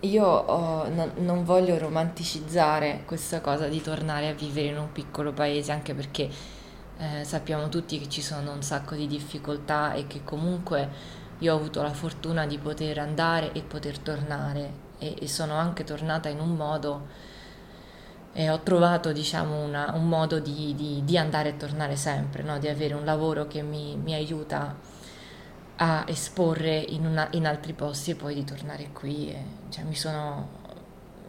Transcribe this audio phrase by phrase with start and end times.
[0.00, 5.32] io oh, non, non voglio romanticizzare questa cosa di tornare a vivere in un piccolo
[5.32, 6.28] paese, anche perché
[6.98, 10.88] eh, sappiamo tutti che ci sono un sacco di difficoltà e che comunque
[11.38, 15.84] io ho avuto la fortuna di poter andare e poter tornare e, e sono anche
[15.84, 17.06] tornata in un modo
[18.32, 22.58] e ho trovato diciamo una, un modo di, di, di, andare e tornare sempre, no?
[22.58, 24.76] di avere un lavoro che mi, mi aiuta
[25.82, 29.30] a esporre in, una, in, altri posti e poi di tornare qui.
[29.30, 30.48] E, cioè, mi, sono,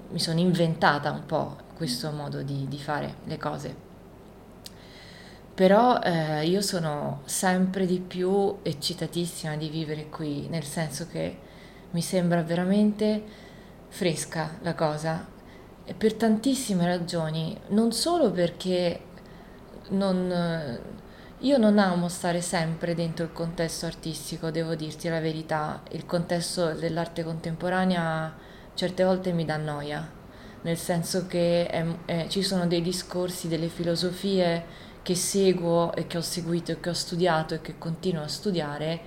[0.09, 3.89] mi, sono, inventata un po' questo modo di, di fare le cose.
[5.53, 11.37] Però eh, io sono sempre di più eccitatissima di vivere qui, nel senso che
[11.91, 13.23] mi sembra veramente
[13.87, 15.27] fresca la cosa,
[15.85, 19.01] e per tantissime ragioni, non solo perché
[19.89, 20.79] non,
[21.43, 26.73] io non amo stare sempre dentro il contesto artistico, devo dirti la verità, il contesto
[26.73, 28.31] dell'arte contemporanea
[28.75, 30.07] certe volte mi dà noia,
[30.61, 36.17] nel senso che è, è, ci sono dei discorsi, delle filosofie che seguo e che
[36.17, 39.01] ho seguito e che ho studiato e che continuo a studiare,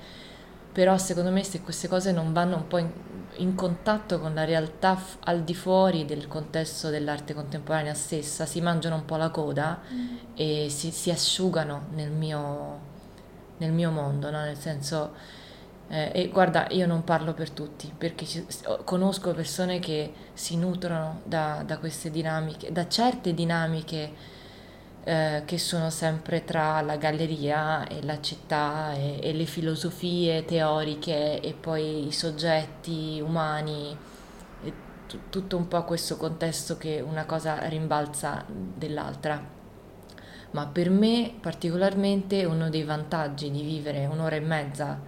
[0.74, 2.90] però secondo me se queste cose non vanno un po' in,
[3.36, 8.60] in contatto con la realtà f- al di fuori del contesto dell'arte contemporanea stessa, si
[8.60, 10.16] mangiano un po' la coda mm.
[10.34, 12.80] e si, si, asciugano nel mio,
[13.58, 14.40] nel mio mondo, no?
[14.40, 15.42] nel senso...
[15.86, 18.44] Eh, e guarda, io non parlo per tutti, perché ci,
[18.84, 24.12] conosco persone che si nutrono da, da queste dinamiche, da certe dinamiche
[25.04, 31.40] eh, che sono sempre tra la galleria e la città e, e, le filosofie teoriche
[31.40, 33.94] e poi i soggetti umani,
[34.64, 34.72] e
[35.06, 39.52] t- tutto un po' questo contesto che una cosa rimbalza dell'altra.
[40.52, 45.00] Ma per me particolarmente uno dei vantaggi di vivere un'ora e mezza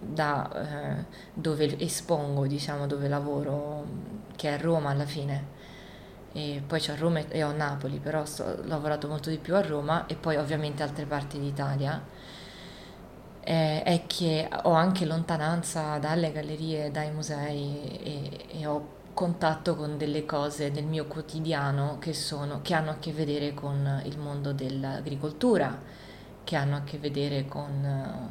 [0.00, 3.84] da eh, dove espongo, diciamo, dove lavoro,
[4.36, 5.56] che è Roma alla fine,
[6.32, 10.06] e poi c'ho Roma e ho Napoli, però ho lavorato molto di più a Roma
[10.06, 12.02] e poi ovviamente altre parti d'Italia.
[13.40, 19.96] Eh, è che ho anche lontananza dalle gallerie, dai musei e, e, ho contatto con
[19.96, 24.52] delle cose del mio quotidiano che, sono, che hanno a che vedere con il mondo
[24.52, 25.78] dell'agricoltura,
[26.44, 28.30] che hanno a che vedere con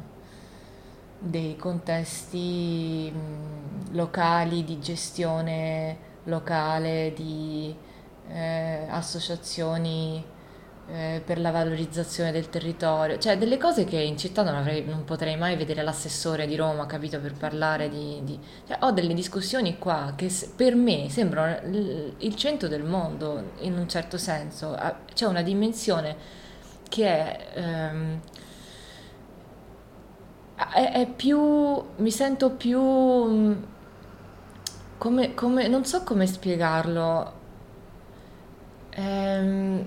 [1.18, 7.74] dei contesti mh, locali di gestione locale, di
[8.32, 10.24] eh, associazioni
[10.90, 15.04] eh, per la valorizzazione del territorio, cioè delle cose che in città non, avrei, non
[15.04, 18.20] potrei mai vedere l'assessore di Roma, capito, per parlare di...
[18.24, 21.58] di cioè, ho delle discussioni qua che per me sembrano
[22.18, 24.76] il centro del mondo in un certo senso,
[25.12, 26.16] c'è una dimensione
[26.88, 27.46] che è...
[27.54, 28.20] Ehm,
[30.74, 31.38] è, più,
[31.96, 32.80] mi sento più,
[34.98, 37.37] come, come, non so come spiegarlo,
[38.98, 39.86] Ehm,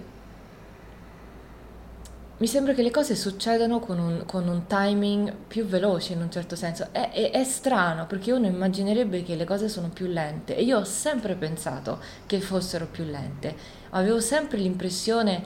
[2.38, 6.32] mi sembra che le cose succedano con un, con un timing più veloce in un
[6.32, 6.88] certo senso.
[6.92, 10.80] È, è, è, strano perché uno immaginerebbe che le cose sono più lente e io
[10.80, 13.56] ho sempre pensato che fossero più lente.
[13.92, 15.44] Avevo sempre l'impressione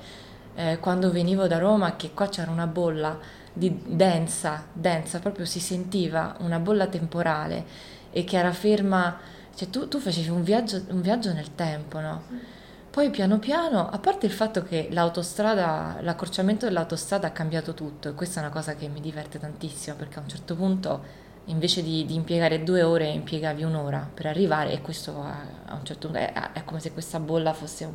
[0.56, 3.20] eh, quando venivo da Roma che qua c'era una bolla
[3.52, 7.66] di densa, densa, proprio si sentiva una bolla temporale
[8.12, 9.18] e che era ferma,
[9.56, 12.54] cioè tu, tu facevi un viaggio, un viaggio nel tempo, no?
[12.96, 18.14] Poi piano piano, a parte il fatto che l'autostrada, l'accorciamento dell'autostrada ha cambiato tutto, e
[18.14, 21.04] questa è una cosa che mi diverte tantissimo, perché a un certo punto
[21.48, 26.08] invece di, di impiegare due ore impiegavi un'ora per arrivare e questo a, un certo
[26.08, 27.92] punto è, è, come se questa bolla fosse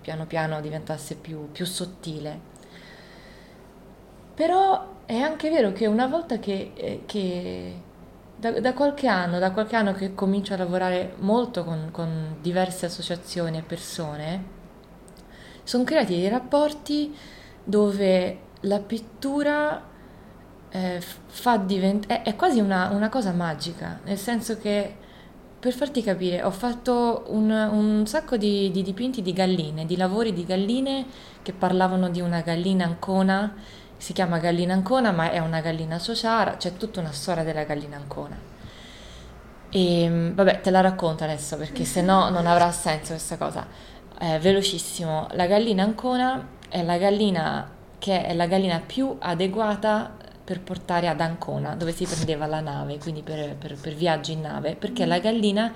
[0.00, 2.40] piano piano diventasse più, più sottile.
[4.34, 7.74] Però è anche vero che una volta che, eh, che
[8.42, 12.86] da, da, qualche anno, da qualche anno che comincio a lavorare molto con, con diverse
[12.86, 14.44] associazioni e persone,
[15.62, 17.16] sono creati dei rapporti
[17.62, 19.80] dove la pittura
[20.70, 24.96] eh, fa divent- è, è, quasi una, una, cosa magica, nel senso che,
[25.60, 30.32] per farti capire, ho fatto un, un sacco di, di dipinti di galline, di lavori
[30.32, 31.06] di galline
[31.42, 33.54] che parlavano di una gallina ancona
[34.02, 37.94] si chiama gallina ancona ma è una gallina sociara, c'è tutta una storia della gallina
[37.94, 38.36] ancona.
[39.70, 43.64] E mm, vabbè, te la racconto adesso perché se no non avrà senso questa cosa.
[44.18, 47.70] Eh, velocissimo, la gallina ancona è la gallina
[48.00, 52.98] che è la gallina più adeguata per portare ad Ancona, dove si prendeva la nave,
[52.98, 55.72] quindi per, per, per viaggi in nave, perché è la gallina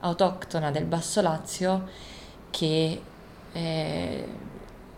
[0.00, 1.88] autoctona del Basso Lazio
[2.50, 3.00] che
[3.52, 4.28] eh,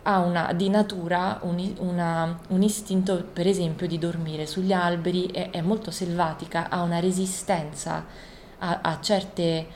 [0.03, 5.51] ha una, di natura un, una, un, istinto, per esempio, di dormire sugli alberi, è,
[5.51, 8.05] è, molto selvatica, ha una resistenza
[8.59, 9.67] a, a certe,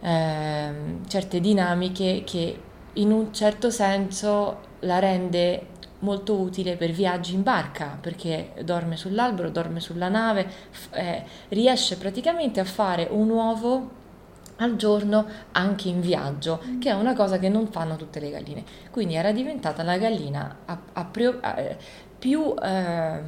[0.00, 0.72] eh,
[1.06, 2.60] certe dinamiche che
[2.94, 9.50] in un certo senso la rende molto utile per viaggi in barca perché dorme sull'albero,
[9.50, 10.50] dorme sulla nave,
[10.90, 13.95] eh, riesce praticamente a fare un uovo
[14.56, 18.64] al giorno anche in viaggio, che è una cosa che non fanno tutte le galline.
[18.90, 21.10] Quindi era diventata la gallina a, a,
[21.40, 21.76] a, eh,
[22.18, 23.20] più, eh,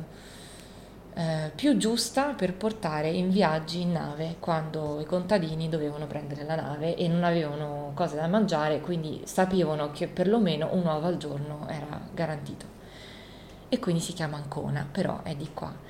[1.14, 6.54] eh, più giusta per portare in viaggi in nave quando i contadini dovevano prendere la
[6.54, 11.66] nave e non avevano cose da mangiare, quindi sapevano che perlomeno un uovo al giorno
[11.69, 12.76] era garantito.
[13.69, 15.88] E quindi si chiama Ancona, però è di qua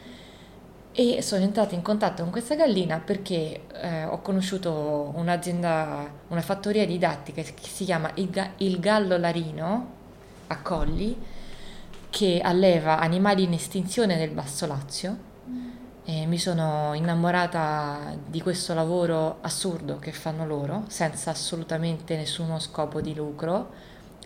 [1.01, 6.85] e sono entrata in contatto con questa gallina perché eh, ho conosciuto un'azienda, una fattoria
[6.85, 9.93] didattica che si chiama Il, Ga- Il Gallo Larino
[10.49, 11.17] a Colli
[12.11, 15.17] che alleva animali in estinzione nel Basso Lazio.
[16.05, 23.01] E mi sono innamorata di questo lavoro assurdo che fanno loro senza assolutamente nessuno scopo
[23.01, 23.71] di lucro.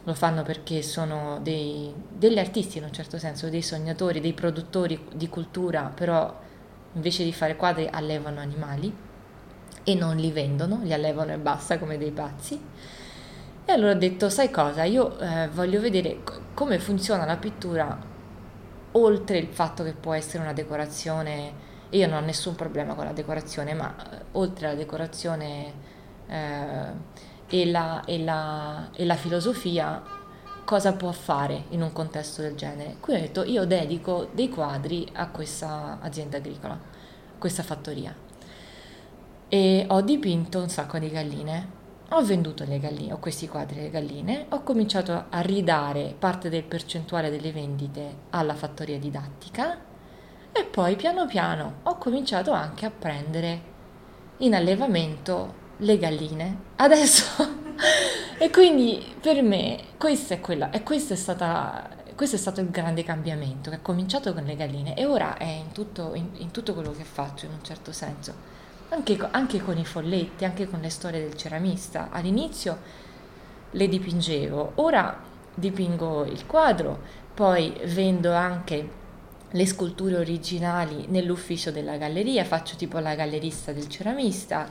[0.04, 4.98] Lo fanno perché sono dei, degli artisti in un certo senso, dei sognatori, dei produttori
[5.14, 6.48] di cultura, però
[6.94, 8.94] invece di fare quadri allevano animali
[9.84, 12.60] e non li vendono, li allevano e basta come dei pazzi.
[13.64, 16.20] E allora ho detto, sai cosa, io eh, voglio vedere
[16.54, 18.10] come funziona la pittura
[18.92, 23.12] oltre il fatto che può essere una decorazione, io non ho nessun problema con la
[23.12, 25.72] decorazione, ma eh, oltre la decorazione
[26.26, 26.86] eh,
[27.48, 30.02] e, la, e, la, e la filosofia,
[30.64, 32.96] cosa può fare in un contesto del genere.
[33.00, 38.14] Qui ho detto io dedico dei quadri a questa azienda agricola, a questa fattoria.
[39.48, 41.80] E ho dipinto un sacco di galline,
[42.10, 46.64] ho venduto le galline, ho questi quadri delle galline, ho cominciato a ridare parte del
[46.64, 49.78] percentuale delle vendite alla fattoria didattica
[50.52, 53.70] e poi piano piano ho cominciato anche a prendere
[54.38, 56.56] in allevamento le galline.
[56.76, 57.24] Adesso
[58.38, 62.70] e quindi per me questa è quella, e questo è, stata, questo è stato il
[62.70, 66.50] grande cambiamento che ha cominciato con le galline e ora è in tutto, in, in
[66.50, 68.50] tutto quello che faccio in un certo senso.
[68.90, 72.10] Anche, anche, con i folletti, anche con le storie del ceramista.
[72.10, 72.78] All'inizio
[73.70, 75.18] le dipingevo, ora
[75.54, 77.00] dipingo il quadro,
[77.32, 79.00] poi vendo anche
[79.50, 84.68] le sculture originali nell'ufficio della galleria, faccio tipo la gallerista del ceramista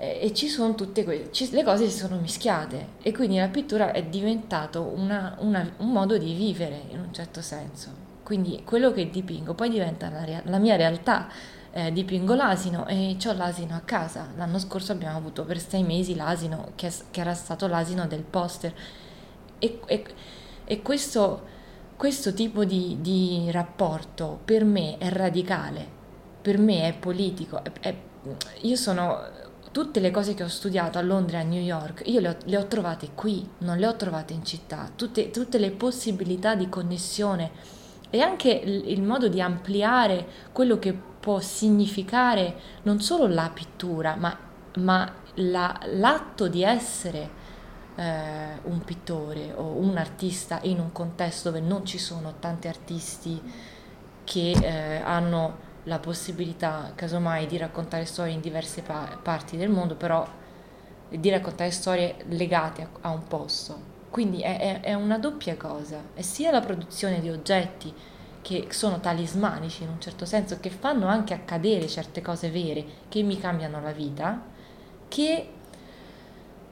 [0.00, 4.02] e ci sono tutte queste, le cose si sono mischiate e quindi la pittura è
[4.04, 8.08] diventato una, una, un modo di vivere in un certo senso.
[8.22, 11.28] Quindi quello che dipingo poi diventa la, la mia realtà.
[11.72, 14.28] Eh, dipingo l'asino e ho l'asino a casa.
[14.36, 18.72] L'anno scorso abbiamo avuto per sei mesi l'asino che, che era stato l'asino del poster
[19.58, 20.04] e, e,
[20.64, 21.42] e questo,
[21.96, 25.86] questo, tipo di, di, rapporto per me è radicale,
[26.40, 27.62] per me è politico.
[27.62, 27.94] È, è,
[28.62, 29.18] io sono
[29.72, 32.36] tutte le cose che ho studiato a Londra e a New York, io le ho,
[32.44, 36.68] le ho trovate qui, non le ho trovate in città, tutte, tutte le possibilità di
[36.68, 37.78] connessione
[38.10, 44.36] e anche il, modo di ampliare quello che può significare non solo la pittura, ma,
[44.78, 47.30] ma la, l'atto di essere
[47.94, 53.40] eh, un pittore o un artista in un contesto dove non ci sono tanti artisti
[54.24, 59.94] che eh, hanno la possibilità, casomai, di raccontare storie in diverse pa- parti del mondo,
[59.94, 60.26] però
[61.08, 63.88] di raccontare storie legate a, a un posto.
[64.10, 67.92] Quindi è, è, è, una doppia cosa, è sia la produzione di oggetti
[68.42, 73.22] che sono talismanici in un certo senso, che fanno anche accadere certe cose vere che
[73.22, 74.42] mi cambiano la vita,
[75.08, 75.48] che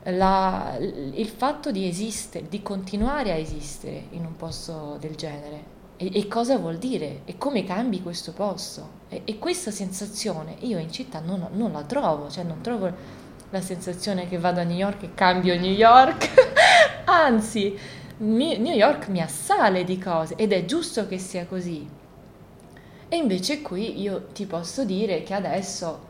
[0.05, 5.77] la, il fatto di esistere, di continuare a esistere in un posto del genere.
[6.01, 7.23] E, e, cosa vuol dire?
[7.25, 8.89] E come cambi questo posto?
[9.09, 12.89] E, e questa sensazione io in città non, non, la trovo, cioè non trovo
[13.51, 16.31] la sensazione che vado a New York e cambio New York,
[17.07, 17.77] anzi
[18.19, 21.89] New York mi assale di cose ed è giusto che sia così.
[23.09, 26.07] E invece qui io ti posso dire che adesso,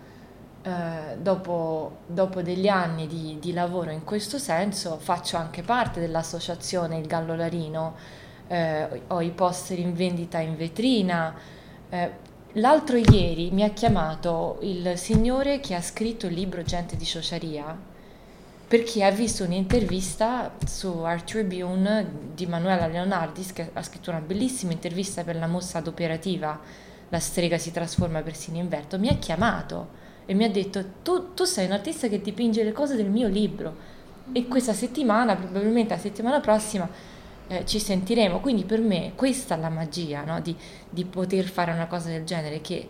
[0.65, 6.99] eh, dopo, dopo, degli anni di, di lavoro in questo senso, faccio anche parte dell'associazione
[6.99, 7.95] Il Gallo Larino,
[8.49, 11.35] eh, ho i poster in vendita in vetrina.
[11.89, 12.11] Eh,
[12.55, 17.97] l'altro ieri mi ha chiamato il signore che ha scritto il libro Gente di Ciociaria
[18.69, 24.73] perché ha visto un'intervista su Art Tribune di Manuela Leonardis che ha scritto una bellissima
[24.73, 26.61] intervista per la mossa operativa
[27.09, 28.99] La strega si trasforma persino in verto.
[28.99, 29.89] Mi ha chiamato
[30.27, 33.29] e mi ha detto tu, tu sei un artista che dipinge le cose del mio
[33.29, 33.97] libro
[34.33, 36.87] e questa settimana, probabilmente la settimana prossima,
[37.49, 38.41] eh, ci sentiremo.
[38.41, 40.41] Quindi per me questa è la magia no?
[40.41, 40.57] di,
[40.89, 42.89] di, poter fare una cosa del genere che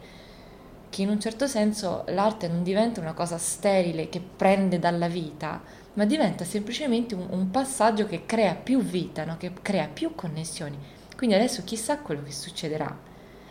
[0.91, 5.62] che in un certo senso l'arte non diventa una cosa sterile che prende dalla vita,
[5.95, 9.37] ma diventa semplicemente un, un passaggio che crea più vita, no?
[9.37, 10.79] che crea più connessioni.
[11.17, 12.97] Quindi adesso chissà quello che succederà.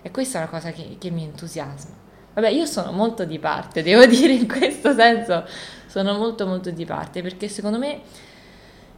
[0.01, 2.05] E questa è una cosa che, che mi entusiasma.
[2.33, 5.45] Vabbè, io sono molto di parte, devo dire in questo senso,
[5.87, 8.01] sono molto molto di parte, perché secondo me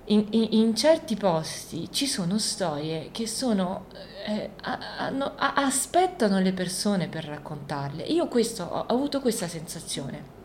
[0.10, 3.86] in, in, in certi posti ci sono storie che sono,
[4.26, 8.04] eh, hanno, aspettano le persone per raccontarle.
[8.04, 10.38] Io questo, ho avuto questa sensazione,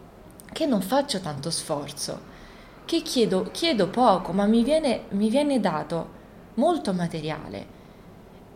[0.52, 2.33] che non faccio tanto sforzo,
[2.85, 6.23] che chiedo, chiedo poco, ma mi viene, mi viene dato
[6.54, 7.83] molto materiale.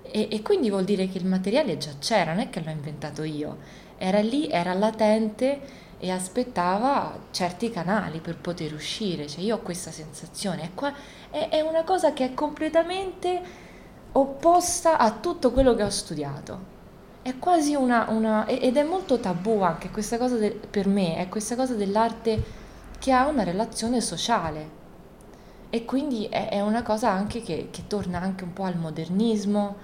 [0.03, 3.23] E, e quindi vuol dire che il materiale già c'era, non è che l'ho inventato
[3.23, 9.27] io era lì, era latente e aspettava certi canali per poter uscire.
[9.27, 10.93] Cioè io ho questa sensazione, è, qua,
[11.31, 13.67] è, è una cosa che è completamente
[14.13, 16.77] opposta a tutto quello che ho studiato.
[17.23, 21.29] È quasi una, una ed è molto tabù anche questa cosa de, per me, è
[21.29, 22.43] questa cosa dell'arte
[22.99, 24.77] che ha una relazione sociale.
[25.71, 29.77] E quindi è, è una cosa anche che, che torna anche un po' al modernismo,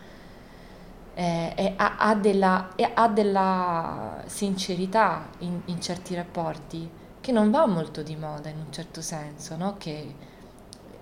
[1.14, 6.90] eh, ha, ha, della, ha, della, sincerità in, in, certi rapporti
[7.20, 9.76] che non va molto di moda in un certo senso, no?
[9.78, 10.14] che,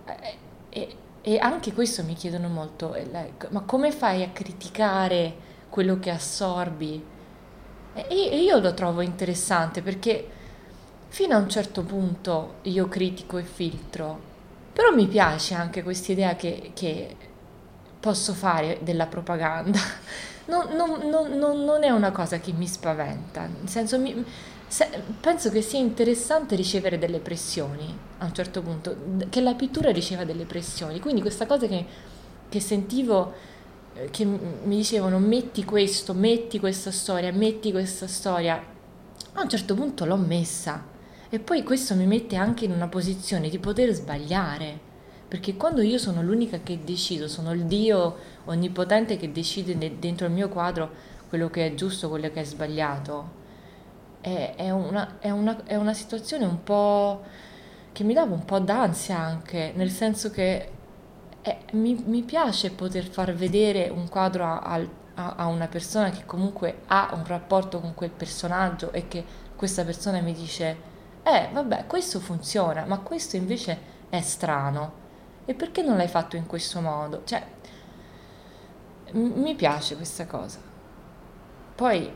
[0.04, 0.36] eh,
[0.68, 5.34] e, e, anche questo mi chiedono molto, eh, ma come fai a criticare
[5.70, 7.04] quello che assorbi?
[7.94, 10.28] E io lo trovo interessante perché
[11.08, 14.30] fino a un certo punto io critico e filtro,
[14.72, 17.16] però mi piace anche questa idea che, che
[18.02, 19.78] posso fare della propaganda.
[20.44, 24.24] Non, non, non, non, è una cosa che mi spaventa, nel senso mi,
[24.66, 24.88] se,
[25.20, 28.96] penso che sia interessante ricevere delle pressioni a un certo punto,
[29.30, 31.86] che la pittura riceva delle pressioni, quindi questa cosa che,
[32.48, 33.32] che sentivo,
[33.94, 38.60] eh, che mi dicevano metti questo, metti questa storia, metti questa storia,
[39.34, 40.84] a un certo punto l'ho messa.
[41.30, 44.90] E poi questo mi mette anche in una posizione di poter sbagliare
[45.32, 50.32] perché quando io sono l'unica che decido, sono il Dio onnipotente che decide dentro il
[50.32, 50.90] mio quadro
[51.30, 53.30] quello che è giusto, quello che è sbagliato,
[54.20, 57.22] è, è, una, è, una, è una situazione un po'
[57.92, 60.70] che mi dava un po' d'ansia anche, nel senso che
[61.40, 66.26] è, mi, mi, piace poter far vedere un quadro a, a, a, una persona che
[66.26, 69.24] comunque ha un rapporto con quel personaggio e che
[69.56, 70.76] questa persona mi dice,
[71.22, 73.78] eh vabbè, questo funziona, ma questo invece
[74.10, 75.00] è strano.
[75.44, 77.22] E perché non l'hai fatto in questo modo?
[77.24, 77.44] Cioè,
[79.12, 80.58] mi piace questa cosa.
[81.74, 82.10] Poi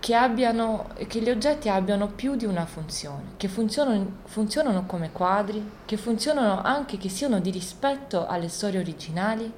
[0.00, 5.68] che, abbiano, che gli oggetti abbiano più di una funzione, che funzionano, funzionano come quadri,
[5.84, 9.52] che funzionano anche, che siano di rispetto alle storie originali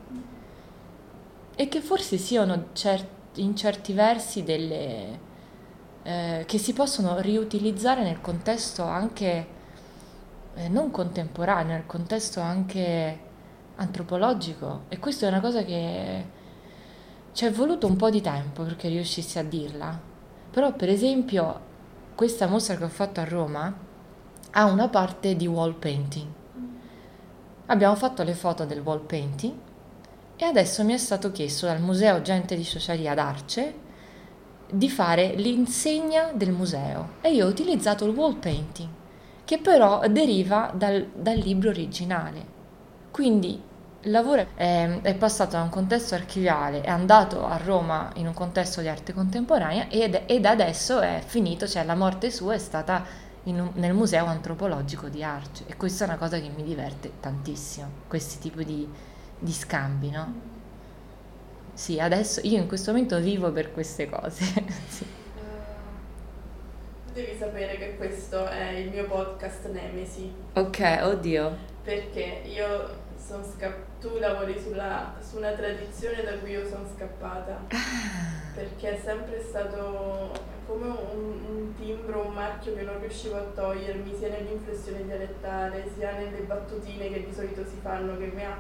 [1.54, 5.26] e che forse siano cer- in certi versi delle...
[6.04, 9.56] Eh, che si possono riutilizzare nel contesto anche
[10.58, 13.26] eh, non contemporaneo, nel contesto anche
[13.76, 16.36] antropologico e questa è una cosa che
[17.32, 19.98] ci è voluto un po' di tempo perché riuscissi a dirla.
[20.50, 21.66] Però per esempio
[22.14, 23.72] questa mostra che ho fatto a Roma
[24.50, 26.26] ha una parte di wall painting.
[27.66, 29.54] Abbiamo fatto le foto del wall painting
[30.36, 33.86] e adesso mi è stato chiesto dal Museo Gente di Sociaria d'Arce
[34.70, 38.97] di fare l'insegna del museo e io ho utilizzato il wall painting
[39.48, 42.44] che però deriva dal, dal libro originale.
[43.10, 43.58] Quindi
[44.02, 48.34] il lavoro è, è, passato da un contesto archiviale, è andato a Roma in un
[48.34, 53.02] contesto di arte contemporanea ed, ed adesso è finito, cioè la morte sua è stata
[53.44, 57.88] un, nel Museo Antropologico di Arce e questa è una cosa che mi diverte tantissimo,
[58.06, 58.86] questi tipi di,
[59.38, 60.34] di scambi, no?
[61.72, 64.44] Sì, adesso io in questo momento vivo per queste cose.
[64.88, 65.17] sì
[67.18, 70.32] devi sapere che questo è il mio podcast Nemesi.
[70.54, 71.56] Ok, oddio.
[71.82, 77.64] Perché io sono scappata, tu lavori sulla, su una tradizione da cui io sono scappata.
[77.70, 78.54] Ah.
[78.54, 80.30] Perché è sempre stato
[80.64, 86.12] come un, un, timbro, un marchio che non riuscivo a togliermi sia nell'inflessione dialettale sia
[86.12, 88.56] nelle battutine che di solito si fanno che mi ha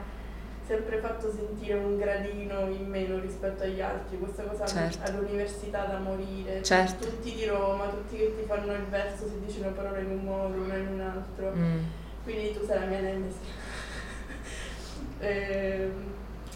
[0.68, 5.10] sempre fatto sentire un gradino in meno rispetto agli altri, questa cosa certo.
[5.10, 7.06] all'università da morire, certo.
[7.06, 10.24] tutti di Roma, tutti che ti fanno il verso se dici una parola in un
[10.24, 11.78] modo, una in un altro, mm.
[12.22, 13.38] quindi tu sei la mia nemesi.
[15.20, 15.90] eh,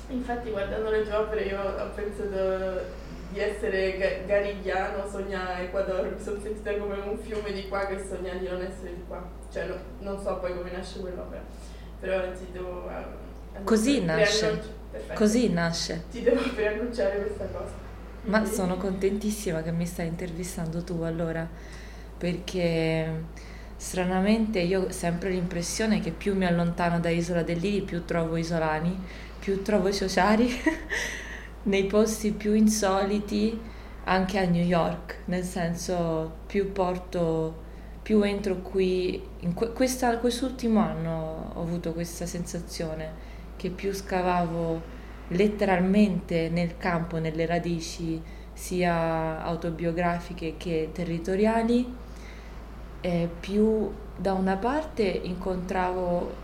[0.08, 3.00] infatti guardando le tue opere io ho pensato
[3.30, 8.34] di essere garigliano, sogna Ecuador, mi sono sentita come un fiume di qua che sogna
[8.34, 11.42] di non essere di qua, cioè no, non so poi come nasce quell'opera,
[11.98, 12.90] però ti devo
[13.64, 14.62] Così nasce.
[15.14, 16.04] Così nasce.
[16.10, 17.72] Ti devo preannunciare questa cosa.
[18.24, 21.48] Ma sono contentissima che mi stai intervistando tu allora,
[22.16, 23.24] perché
[23.76, 28.36] stranamente io ho sempre l'impressione che più mi allontano da Isola del Liri, più trovo
[28.36, 28.96] isolani,
[29.40, 30.48] più trovo sociali
[31.64, 33.58] nei posti più insoliti,
[34.04, 37.60] anche a New York, nel senso più porto,
[38.02, 43.30] più entro qui, in que- questa, quest'ultimo anno ho avuto questa sensazione
[43.62, 44.82] che più scavavo
[45.28, 48.20] letteralmente nel campo, nelle radici
[48.52, 51.94] sia autobiografiche che territoriali,
[53.00, 56.40] eh, più da una parte incontravo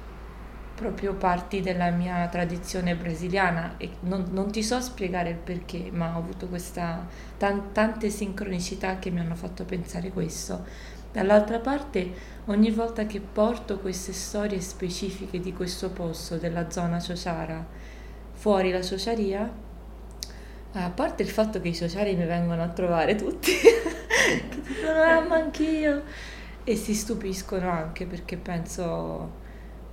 [0.76, 6.14] proprio parti della mia tradizione brasiliana e non, non ti so spiegare il perché, ma
[6.14, 7.04] ho avuto questa,
[7.36, 10.64] tan, tante sincronicità che mi hanno fatto pensare questo.
[11.10, 12.12] Dall'altra parte,
[12.46, 17.66] ogni volta che porto queste storie specifiche di questo posto, della zona Ciociara,
[18.32, 19.50] fuori la sociaria,
[20.72, 25.20] a parte il fatto che i sociali mi vengono a trovare tutti, che dicono ah
[25.20, 26.02] ma anch'io,
[26.62, 29.30] e si stupiscono anche perché penso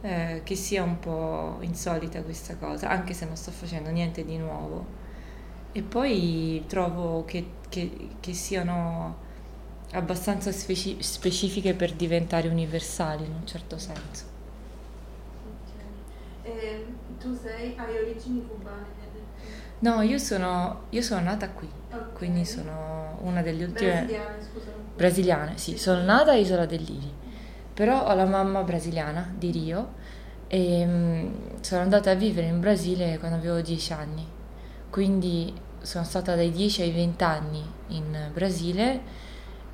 [0.02, 4.38] eh, che sia un po' insolita questa cosa, anche se non sto facendo niente di
[4.38, 5.04] nuovo.
[5.72, 9.24] E poi trovo che, che, che siano
[9.92, 14.26] abbastanza speci- specifiche per diventare universali in un certo senso.
[16.44, 16.54] Okay.
[16.54, 16.86] E
[17.20, 18.96] tu sei, hai origini cubane?
[19.80, 22.00] No, io sono, io sono nata qui, okay.
[22.14, 23.92] quindi sono una delle ultime...
[23.92, 24.72] Brasiliane, scusa.
[24.96, 27.14] Brasiliane, sì, sono nata a Isola del Liri,
[27.74, 29.94] però ho la mamma brasiliana di Rio
[30.48, 34.26] e mm, sono andata a vivere in Brasile quando avevo 10 anni,
[34.90, 39.02] quindi sono stata dai 10 ai 20 anni in Brasile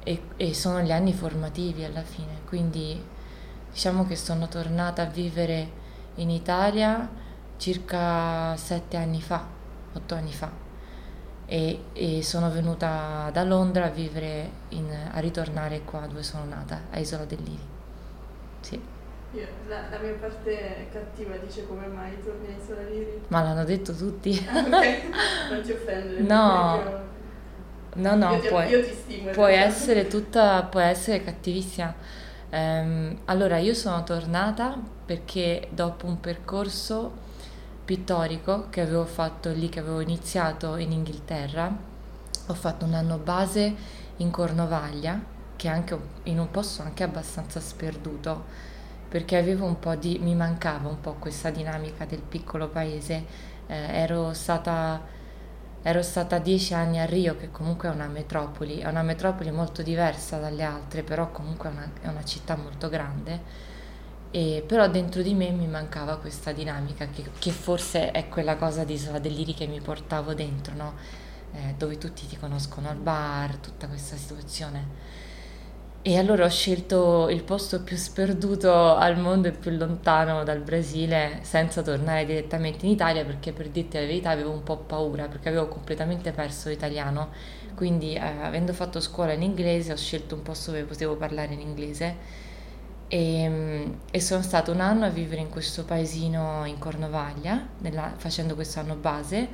[0.04, 3.02] e, e sono gli anni formativi alla fine, quindi
[3.72, 5.80] diciamo che sono tornata a vivere
[6.16, 7.10] in Italia
[7.58, 9.46] circa 7 anni fa,
[9.94, 10.70] 8 anni fa
[11.52, 16.84] e, e sono venuta da Londra a vivere, in, a ritornare qua dove sono nata,
[16.92, 17.68] a Isola del Liri.
[18.62, 18.82] Sì.
[19.34, 23.24] Io, la, la, mia parte cattiva dice come mai torni a Isola Liri.
[23.28, 24.48] Ma l'hanno detto tutti.
[24.50, 25.02] Ah, ok,
[25.52, 26.22] non ti offendere.
[26.22, 27.10] No.
[27.94, 31.94] No, no, io ti, puoi, io ti stimo, puoi essere tutta, puoi essere cattivissima.
[32.52, 37.30] Um, allora, io sono tornata perché dopo un percorso
[37.84, 41.76] pittorico che avevo fatto lì, che avevo iniziato in Inghilterra,
[42.48, 43.76] ho fatto un anno base
[44.18, 45.20] in Cornovaglia,
[45.58, 48.46] che è anche in un posto anche abbastanza sperduto,
[49.10, 53.50] perché avevo un po' di, mi mancava un po' questa dinamica del piccolo paese.
[53.68, 55.20] Eh, ero stata
[55.84, 59.82] ero stata dieci anni a Rio, che comunque è una metropoli, è una metropoli molto
[59.82, 63.70] diversa dalle altre, però comunque è una, è una città molto grande.
[64.32, 68.84] E, però dentro di me mi mancava questa dinamica, che, che forse è quella cosa
[68.84, 70.94] di Isola dell'Iri che mi portavo dentro, no?
[71.54, 75.20] eh, dove tutti ti conoscono al bar, tutta questa situazione.
[76.04, 81.42] E allora ho scelto il posto più sperduto al mondo e più lontano dal Brasile
[81.44, 85.50] senza tornare direttamente in Italia perché per dirti la verità avevo un po' paura perché
[85.50, 87.30] avevo completamente perso l'italiano.
[87.76, 91.60] Quindi eh, avendo fatto scuola in inglese ho scelto un posto dove potevo parlare in
[91.60, 92.16] inglese
[93.08, 98.56] e, e sono stato un anno a vivere in questo paesino in Cornovaglia nella, facendo
[98.56, 99.50] questo anno base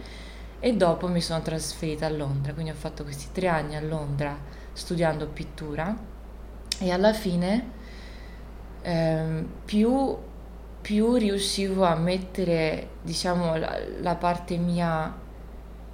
[0.62, 2.54] e dopo mi sono trasferita a Londra.
[2.54, 4.38] Quindi ho fatto questi tre anni a Londra
[4.72, 6.16] studiando pittura
[6.80, 7.70] e alla fine
[8.82, 10.16] eh, più,
[10.82, 15.14] più, riuscivo a mettere diciamo la, la parte mia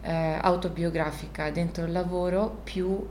[0.01, 3.07] eh, autobiografica dentro il lavoro più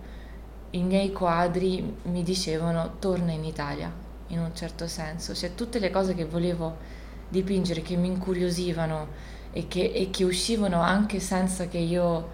[0.71, 3.93] i miei quadri mi dicevano torna in Italia
[4.29, 5.35] in un certo senso.
[5.35, 6.77] Cioè tutte le cose che volevo
[7.29, 12.31] dipingere che mi incuriosivano e che, e che uscivano anche senza che io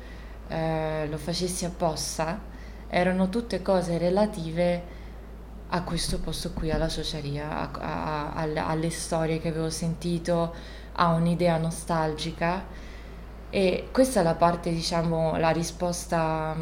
[0.49, 2.41] eh, lo facessi apposta
[2.89, 4.97] erano tutte cose relative
[5.71, 10.55] a questo posto qui, alla sociaria, a, a, a, alle storie che avevo sentito,
[10.93, 12.65] a un'idea nostalgica.
[13.51, 16.57] E questa è la parte, diciamo, la risposta,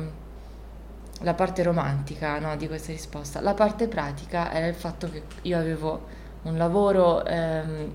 [1.20, 3.40] la parte romantica no, di questa risposta.
[3.40, 6.06] La parte pratica era il fatto che io avevo
[6.42, 7.92] un lavoro, ehm,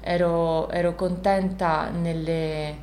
[0.00, 2.76] ero, ero, contenta nelle,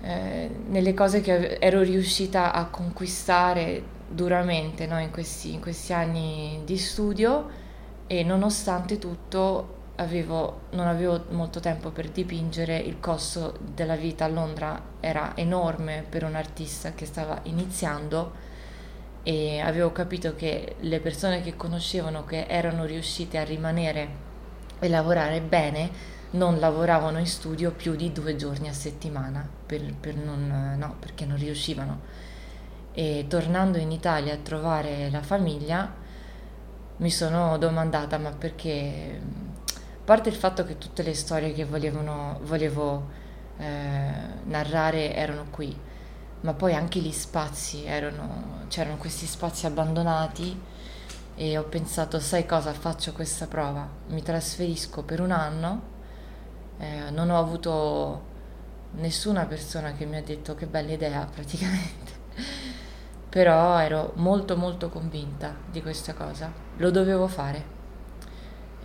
[0.00, 6.60] eh, nelle cose che ero riuscita a conquistare duramente no, in, questi, in, questi, anni
[6.64, 7.48] di studio
[8.06, 14.28] e nonostante tutto avevo, non avevo molto tempo per dipingere, il costo della vita a
[14.28, 18.44] Londra era enorme per un artista che stava iniziando
[19.22, 24.24] e avevo capito che le persone che conoscevano che erano riuscite a rimanere
[24.78, 30.16] e lavorare bene non lavoravano in studio più di due giorni a settimana per, per
[30.16, 32.00] non, no, perché non riuscivano.
[32.98, 35.92] E tornando in Italia a trovare la famiglia,
[36.96, 39.20] mi sono domandata ma perché,
[39.74, 43.08] a parte il fatto che tutte le storie che volevano, volevo
[43.58, 44.10] eh,
[44.44, 45.78] narrare erano qui,
[46.40, 50.58] ma poi anche gli spazi erano, c'erano questi spazi abbandonati
[51.34, 55.94] e ho pensato sai cosa faccio questa prova, mi trasferisco per un anno
[56.78, 58.34] eh, non ho avuto
[58.92, 62.12] nessuna persona che mi ha detto che bella idea praticamente,
[63.36, 67.64] però ero molto molto convinta di questa cosa, lo dovevo fare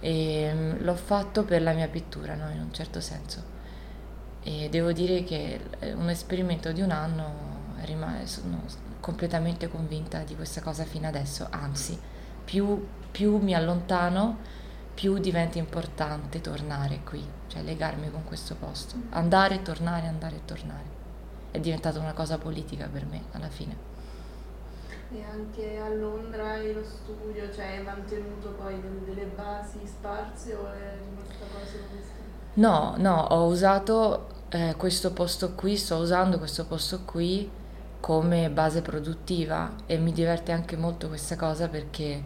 [0.01, 2.49] e mm, l'ho fatto per la mia pittura, no?
[2.49, 3.41] in un certo senso.
[4.43, 5.61] E devo dire che
[5.95, 7.33] un esperimento di un anno
[7.83, 8.61] rimane, sono
[8.99, 11.97] completamente convinta di questa cosa fino adesso, anzi,
[12.43, 14.39] più, più mi allontano,
[14.93, 20.43] più diventa importante tornare qui, cioè legarmi con questo posto, andare e tornare, andare e
[20.43, 20.99] tornare.
[21.51, 23.90] È diventata una cosa politica per me alla fine.
[25.13, 30.71] E anche a Londra e lo studio, cioè hai mantenuto poi delle basi sparse o
[30.71, 32.13] è rimasta cosa questa?
[32.53, 37.49] No, no, ho usato eh, questo posto qui, sto usando questo posto qui
[37.99, 42.23] come base produttiva e mi diverte anche molto questa cosa perché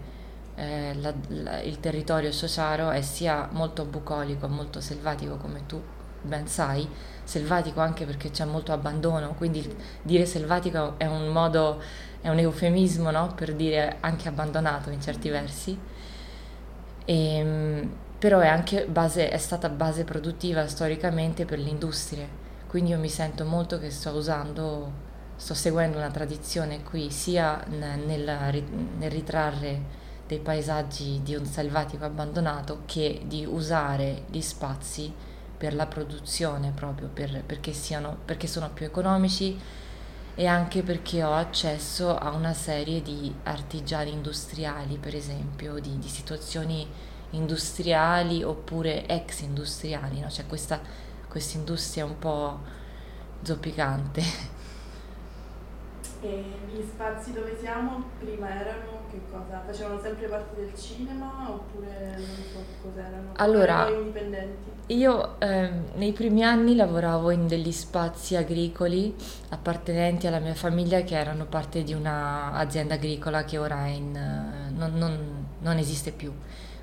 [0.56, 5.82] eh, la, la, il territorio sociaro è sia molto bucolico, molto selvatico come tu
[6.26, 6.88] ben sai,
[7.24, 11.82] selvatico anche perché c'è molto abbandono, quindi dire selvatico è un modo,
[12.26, 13.34] è un eufemismo no?
[13.36, 15.78] per dire anche abbandonato in certi versi,
[17.06, 22.28] e, ehm, però è anche base, è stata base produttiva storicamente per l'industria,
[22.66, 24.92] quindi io mi sento molto che sto usando,
[25.36, 28.64] sto seguendo una tradizione qui sia nel,
[28.98, 35.14] nel ritrarre dei paesaggi di un selvatico abbandonato che di usare gli spazi
[35.56, 39.84] per la produzione proprio per, perché, siano, perché sono più economici
[40.36, 46.10] e anche perché ho accesso a una serie di artigiani industriali per esempio di, di
[46.10, 46.86] situazioni
[47.32, 50.28] industriali oppure ex industriali no?
[50.28, 50.80] c'è questa
[51.54, 52.60] industria un po'
[53.42, 54.54] zoppicante
[56.22, 59.62] E gli spazi dove siamo prima erano che cosa?
[59.66, 63.32] Facevano sempre parte del cinema oppure non so cos'erano?
[63.34, 64.72] Allora, indipendenti?
[64.88, 69.16] Io eh, nei primi anni lavoravo in degli spazi agricoli
[69.50, 74.94] appartenenti alla mia famiglia che erano parte di un'azienda agricola che ora in, eh, non,
[74.96, 76.32] non, non esiste più,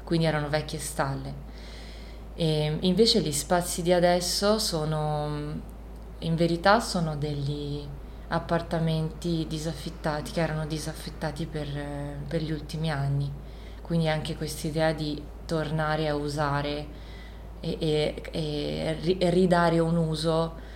[0.05, 1.51] quindi erano vecchie stalle.
[2.35, 5.61] E invece gli spazi di adesso sono,
[6.19, 7.87] in verità sono degli
[8.33, 11.69] appartamenti disaffittati, che erano disaffittati per,
[12.27, 13.31] per gli ultimi anni.
[13.83, 16.87] Quindi anche questa idea di tornare a usare
[17.61, 20.71] e, e, e ridare un uso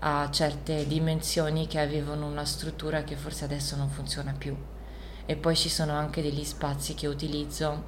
[0.00, 4.56] a certe dimensioni che avevano una struttura che forse adesso non funziona più.
[5.26, 7.84] E poi ci sono anche degli spazi che utilizzo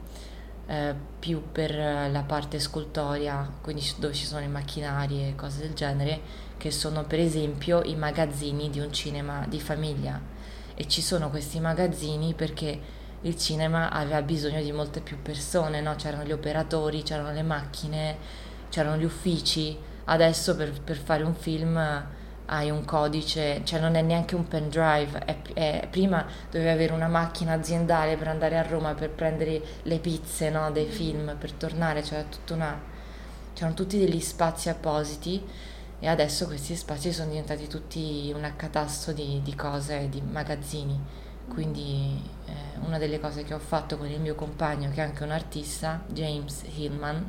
[0.67, 5.75] eh, più per la parte scultoria, quindi dove ci sono i macchinari e cose del
[5.75, 10.21] genere, che sono per esempio i magazzini di un cinema di famiglia.
[10.75, 15.95] E ci sono questi magazzini perché il cinema aveva bisogno di molte più persone, no?
[15.97, 18.17] c'erano gli operatori, c'erano le macchine,
[18.69, 19.77] c'erano gli uffici.
[20.05, 22.07] Adesso per, per fare un film
[22.51, 27.09] hai un codice, cioè non è neanche un pendrive, è, è, prima dovevi avere una
[27.09, 32.03] macchina aziendale per andare a Roma per prendere le pizze no, dei film, per tornare,
[32.03, 32.81] cioè una,
[33.53, 35.45] c'erano tutti degli spazi appositi
[36.01, 40.99] e adesso questi spazi sono diventati tutti un accatasto di, di cose, di magazzini,
[41.49, 45.25] quindi eh, una delle cose che ho fatto con il mio compagno che è anche
[45.25, 47.27] un artista, James Hillman,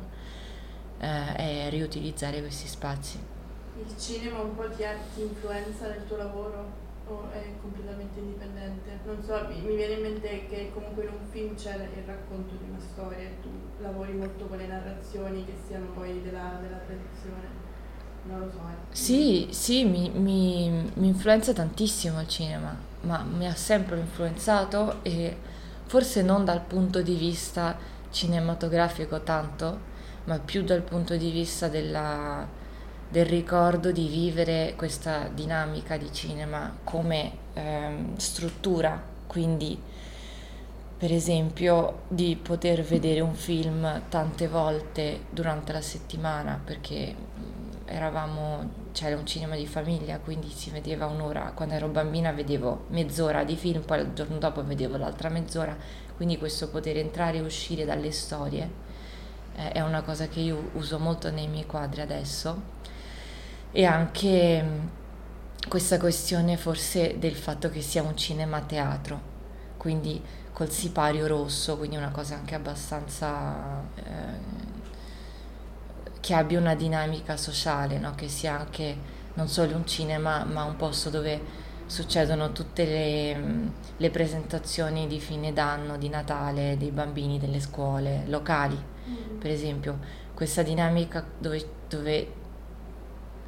[0.98, 3.38] eh, è riutilizzare questi spazi
[3.80, 9.00] il cinema un po' ti, ti influenza nel tuo lavoro o è completamente indipendente?
[9.04, 12.54] Non so, mi, mi, viene in mente che comunque in un film c'è il racconto
[12.56, 13.48] di una storia e tu
[13.80, 17.59] lavori molto con le narrazioni che siano poi della, della tradizione.
[18.28, 18.94] Eh.
[18.94, 25.36] Sì, sì, mi, mi, mi influenza tantissimo il cinema, ma mi ha sempre influenzato e
[25.86, 27.76] forse non dal punto di vista
[28.10, 29.88] cinematografico tanto,
[30.24, 32.58] ma più dal punto di vista della
[33.10, 39.76] del ricordo di vivere questa dinamica di cinema come ehm, struttura, quindi
[40.96, 47.14] per esempio di poter vedere un film tante volte durante la settimana perché
[47.90, 51.52] eravamo c'era un cinema di famiglia quindi si vedeva un'ora.
[51.54, 55.76] Quando ero bambina vedevo mezz'ora di film poi il giorno dopo vedevo l'altra mezz'ora.
[56.16, 58.70] Quindi questo poter entrare e uscire dalle storie
[59.56, 62.78] eh, è una cosa che io uso molto nei miei quadri adesso.
[63.72, 64.86] E anche mm,
[65.68, 69.20] questa questione forse del fatto che sia un cinema teatro,
[69.76, 70.20] quindi
[70.52, 74.69] col sipario rosso, quindi una cosa anche abbastanza eh,
[76.30, 78.14] che abbia una dinamica sociale, no?
[78.14, 78.96] che sia anche
[79.34, 81.40] non solo un cinema, ma un posto dove
[81.86, 88.76] succedono tutte le, le presentazioni di fine d'anno, di Natale, dei bambini delle scuole locali,
[88.76, 89.38] mm.
[89.38, 89.98] per esempio.
[90.32, 92.32] Questa dinamica dove, dove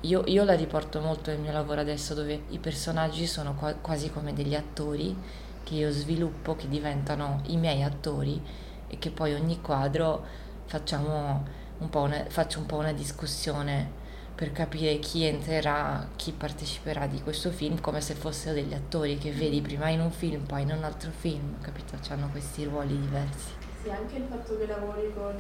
[0.00, 4.10] io, io, la riporto molto nel mio lavoro adesso, dove i personaggi sono qua, quasi
[4.10, 5.16] come degli attori
[5.62, 8.42] che io sviluppo, che diventano i miei attori
[8.88, 10.24] e che poi ogni quadro
[10.66, 14.00] facciamo un po' una, faccio un po' una discussione
[14.34, 19.30] per capire chi entrerà, chi parteciperà di questo film, come se fossero degli attori che
[19.30, 21.96] vedi prima in un film, poi in un altro film, capito?
[22.08, 23.50] Hanno questi ruoli diversi.
[23.82, 25.34] Sì, anche il fatto che lavori con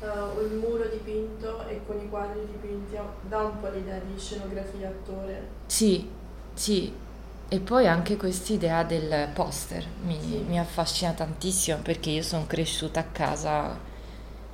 [0.00, 2.96] uh, il muro dipinto e con i quadri dipinti
[3.28, 5.48] dà un po' l'idea di scenografia attore.
[5.66, 6.08] Sì,
[6.54, 6.92] sì.
[7.52, 10.44] E poi anche quest'idea del poster mi, sì.
[10.48, 13.88] mi affascina tantissimo perché io sono cresciuta a casa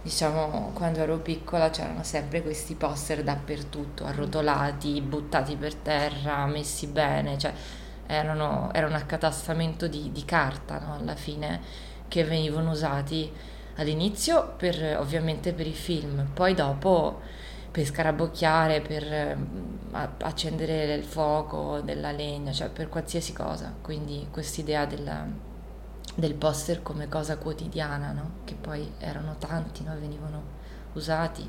[0.06, 7.36] diciamo quando ero piccola c'erano sempre questi poster dappertutto, arrotolati, buttati per terra, messi bene,
[7.36, 7.52] cioè
[8.06, 10.94] erano, era un accatastamento di, di carta no?
[10.94, 11.60] alla fine
[12.06, 13.28] che venivano usati
[13.78, 17.20] all'inizio per, ovviamente per i film, poi dopo
[17.72, 19.36] per scarabocchiare, per
[19.90, 23.74] accendere il fuoco della legna, cioè per qualsiasi cosa.
[23.82, 25.26] Quindi quest'idea della,
[26.16, 28.30] del poster come cosa quotidiana, no?
[28.44, 29.94] che poi erano tanti, no?
[30.00, 30.42] venivano
[30.94, 31.48] usati.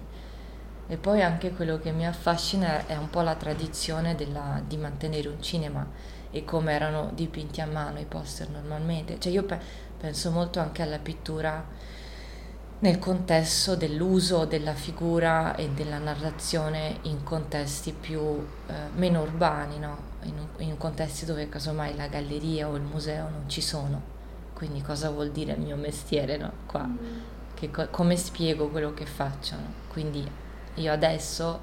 [0.90, 5.30] E poi anche quello che mi affascina è un po' la tradizione della, di mantenere
[5.30, 5.86] un cinema
[6.32, 9.20] e come erano dipinti a mano i poster normalmente.
[9.20, 9.60] Cioè io pe-
[9.98, 11.64] penso molto anche alla pittura
[12.80, 18.22] nel contesto dell'uso della figura e della narrazione in contesti più
[18.68, 19.98] eh, meno urbani, no?
[20.24, 24.16] in, in contesti dove casomai la galleria o il museo non ci sono
[24.58, 26.52] quindi cosa vuol dire il mio mestiere, no?
[26.66, 27.20] Qua, mm.
[27.54, 29.72] che, come spiego quello che faccio, no?
[29.88, 30.28] Quindi
[30.74, 31.60] io adesso,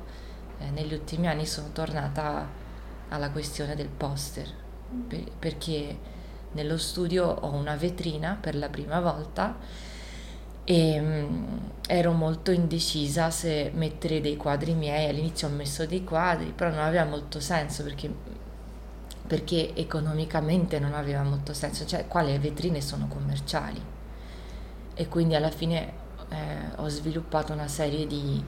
[0.60, 2.48] eh, negli ultimi anni, sono tornata
[3.08, 4.48] alla questione del poster,
[4.94, 5.00] mm.
[5.08, 5.98] per, perché
[6.52, 9.56] nello studio ho una vetrina per la prima volta
[10.62, 11.56] e mh, mm,
[11.88, 16.78] ero molto indecisa se mettere dei quadri miei, all'inizio ho messo dei quadri, però non
[16.78, 18.08] aveva molto senso perché
[19.34, 23.82] perché economicamente non aveva molto senso, cioè qua le vetrine sono commerciali.
[24.94, 25.92] E quindi alla fine
[26.28, 26.36] eh,
[26.76, 28.40] ho sviluppato una serie di,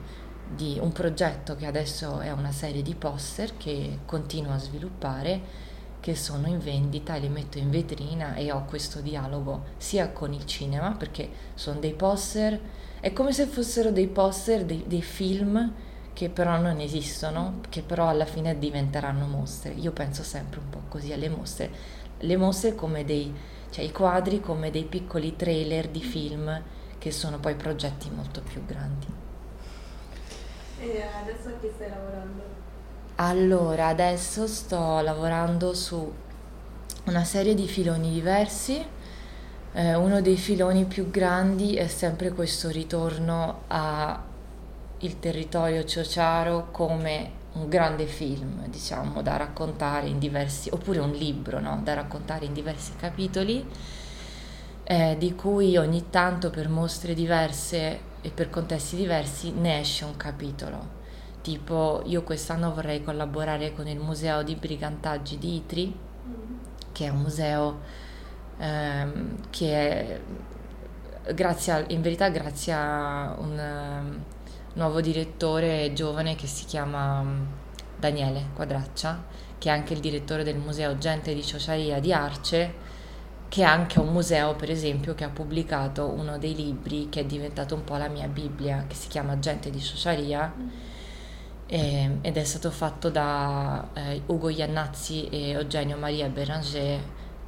[0.49, 5.65] di, un progetto che adesso è una serie di poster che continuo a sviluppare
[5.99, 10.31] che sono in vendita e li metto in vetrina e ho questo dialogo sia con
[10.31, 12.57] il cinema perché sono dei poster,
[13.01, 15.69] è come se fossero dei poster dei, dei film
[16.17, 19.73] che però non esistono, che però alla fine diventeranno mostre.
[19.73, 21.69] Io penso sempre un po' così alle mostre.
[22.17, 23.31] Le mostre come dei,
[23.69, 26.59] cioè i quadri come dei piccoli trailer di film
[26.97, 29.05] che sono poi progetti molto più grandi.
[30.79, 32.41] E adesso a che stai lavorando?
[33.17, 36.11] Allora, adesso sto lavorando su
[37.03, 38.83] una serie di filoni diversi.
[39.71, 44.33] Eh, uno dei filoni più grandi è sempre questo ritorno a
[44.99, 51.59] il territorio ciociaro come un grande film, diciamo, da raccontare in diversi, oppure un libro,
[51.59, 51.79] no?
[51.83, 53.65] da raccontare in diversi capitoli,
[54.83, 60.15] eh, di cui ogni tanto per mostre diverse e per contesti diversi ne esce un
[60.17, 60.95] capitolo.
[61.41, 65.99] Tipo, io quest'anno vorrei collaborare con il Museo di Brigantaggi di Itri,
[66.91, 67.79] che è un museo
[68.57, 74.19] ehm, che è, grazie a, in verità grazie a un
[74.77, 77.45] nuovo direttore giovane che si chiama mm,
[77.97, 79.25] Daniele Quadraccia,
[79.57, 82.85] che è anche il direttore del museo Gente di Ciociaria di Arce,
[83.49, 87.25] che è anche un museo, per esempio, che ha pubblicato uno dei libri che è
[87.25, 90.53] diventato un po' la mia Bibbia, che si chiama Gente di Ciociaria.
[91.69, 96.99] E, ed è stato fatto da eh, Ugo Iannazzi e Eugenio Maria Beranger.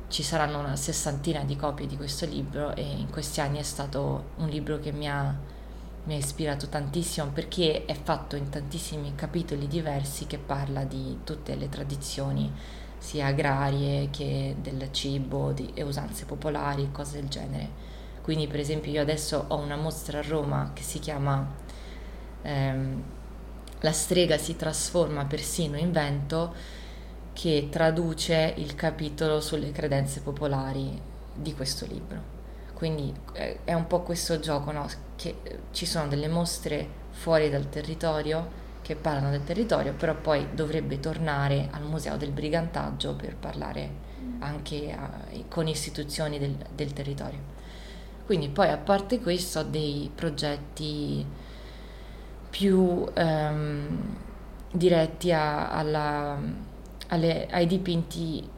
[0.07, 4.31] Ci saranno una sessantina di copie di questo libro e in questi anni è stato
[4.37, 5.57] un libro che mi ha
[6.09, 11.55] mi ha ispirato tantissimo perché è fatto in tantissimi capitoli diversi che parla di tutte
[11.55, 12.51] le tradizioni
[12.97, 17.69] sia agrarie che del cibo di, e usanze popolari, cose del genere.
[18.23, 21.47] Quindi per esempio io adesso ho una mostra a Roma che si chiama
[22.41, 23.03] ehm,
[23.81, 26.55] La strega si trasforma persino in vento
[27.33, 30.99] che traduce il capitolo sulle credenze popolari
[31.35, 32.38] di questo libro.
[32.79, 34.87] Quindi eh, è un po' questo gioco, no?
[35.17, 38.47] che eh, ci sono delle mostre fuori dal territorio
[38.81, 43.89] che parlano del territorio, però poi dovrebbe tornare al Museo del Brigantaggio per parlare
[44.21, 44.41] mm.
[44.41, 45.09] anche a,
[45.49, 47.39] con istituzioni del, del, territorio.
[48.25, 51.25] Quindi poi a parte questo ho dei progetti
[52.49, 54.15] più ehm,
[54.71, 56.39] diretti a, alla,
[57.09, 58.49] alle, ai dipinti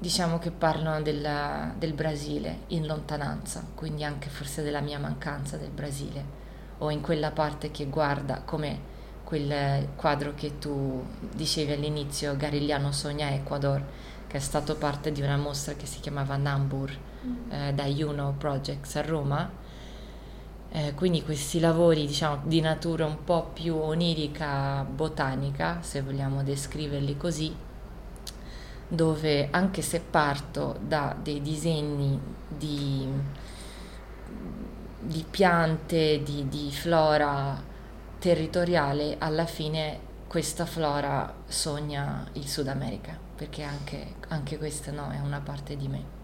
[0.00, 5.68] diciamo che parlano della, del Brasile in lontananza, quindi anche forse della mia mancanza del
[5.68, 6.38] Brasile,
[6.78, 8.88] o in quella parte che guarda come
[9.24, 13.84] quel quadro che tu dicevi all'inizio, Garigliano Sogna Ecuador,
[14.26, 16.90] che è stato parte di una mostra che si chiamava Nambur
[17.26, 17.50] mm.
[17.50, 19.50] eh, da Juno Projects a Roma.
[20.72, 27.16] Eh, quindi questi lavori diciamo di natura un po' più onirica botanica, se vogliamo descriverli
[27.16, 27.54] così,
[28.90, 33.08] dove anche se parto da dei disegni di,
[34.98, 37.62] di piante, di, di, flora
[38.18, 45.20] territoriale, alla fine questa flora sogna il Sud America, perché anche, anche questa no, è
[45.20, 46.18] una parte di me.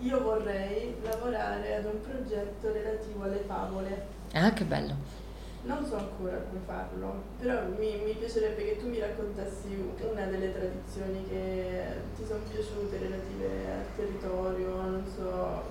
[0.00, 4.06] Io vorrei lavorare ad un progetto relativo alle favole.
[4.32, 5.25] Ah, che bello!
[5.66, 10.54] Non so ancora come farlo, però mi, mi, piacerebbe che tu mi raccontassi una delle
[10.54, 11.82] tradizioni che
[12.16, 15.64] ti sono piaciute relative al territorio, non so,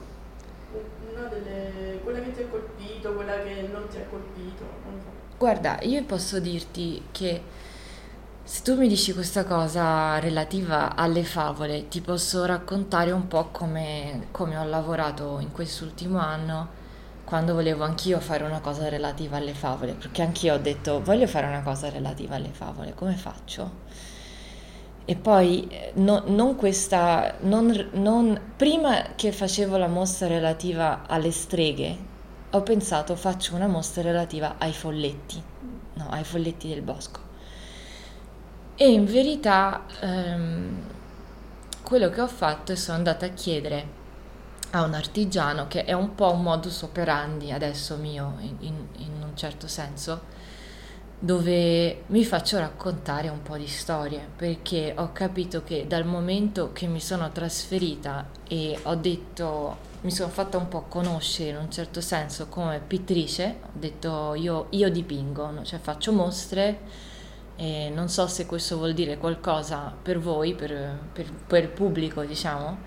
[1.10, 5.38] una delle, quella che ti ha colpito, quella che non ti ha colpito, so.
[5.38, 7.42] Guarda, io posso dirti che
[8.44, 14.28] se tu mi dici questa cosa relativa alle favole, ti posso raccontare un po' come,
[14.32, 16.84] come ho lavorato in quest'ultimo anno
[17.26, 21.48] quando volevo anch'io fare una cosa relativa alle favole, perché anch'io ho detto voglio fare
[21.48, 23.84] una cosa relativa alle favole, come faccio?
[25.06, 31.32] E poi eh, no, non questa, non, non, prima che facevo la mostra relativa alle
[31.32, 32.14] streghe,
[32.52, 35.42] ho pensato faccio una mostra relativa ai folletti,
[35.96, 37.20] no, ai folletti del bosco.
[38.76, 40.82] E in verità ehm,
[41.82, 44.04] quello che ho fatto è sono andata a chiedere
[44.76, 48.56] a un artigiano che è un po' un modus operandi adesso mio in,
[48.98, 50.34] in, un certo senso
[51.18, 56.88] dove mi faccio raccontare un po' di storie perché ho capito che dal momento che
[56.88, 62.02] mi sono trasferita e ho detto mi sono fatta un po' conoscere in un certo
[62.02, 67.14] senso come pittrice ho detto io, io dipingo cioè faccio mostre
[67.56, 72.24] e non so se questo vuol dire qualcosa per voi per, per, per il pubblico
[72.24, 72.78] diciamo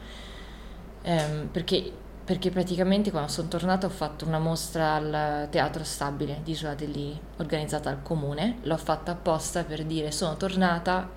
[1.02, 1.92] ehm, perché,
[2.24, 7.18] perché, praticamente quando sono tornata ho fatto una mostra al Teatro Stabile di Isola dell'Iri,
[7.38, 11.11] organizzata al comune, l'ho fatta apposta per dire sono tornata,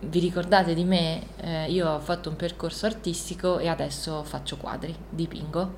[0.00, 1.26] vi ricordate di me?
[1.36, 5.74] Eh, io ho fatto un percorso artistico e adesso faccio quadri, dipingo,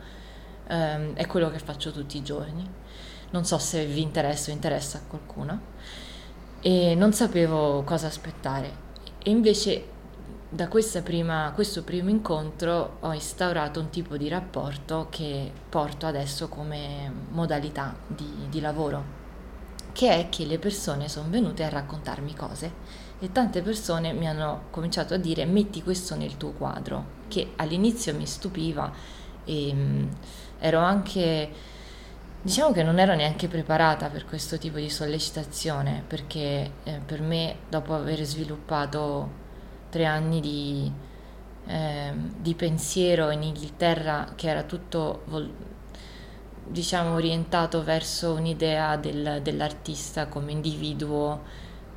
[0.68, 2.66] ehm, è quello che faccio tutti i giorni.
[3.30, 5.60] Non so se vi interessa o interessa a qualcuno.
[6.60, 8.90] E non sapevo cosa aspettare.
[9.22, 9.91] E invece
[10.54, 10.68] da
[11.02, 17.96] prima, questo primo incontro ho instaurato un tipo di rapporto che porto adesso come modalità
[18.06, 19.02] di, di lavoro,
[19.92, 22.70] che è che le persone sono venute a raccontarmi cose
[23.18, 28.14] e tante persone mi hanno cominciato a dire metti questo nel tuo quadro, che all'inizio
[28.14, 28.92] mi stupiva
[29.44, 30.06] e
[30.58, 31.50] ero anche
[32.42, 37.56] diciamo che non ero neanche preparata per questo tipo di sollecitazione perché eh, per me
[37.70, 39.41] dopo aver sviluppato
[39.92, 40.90] tre anni di,
[41.66, 45.20] eh, di pensiero in Inghilterra che era tutto
[46.66, 51.42] diciamo orientato verso un'idea del, dell'artista come individuo,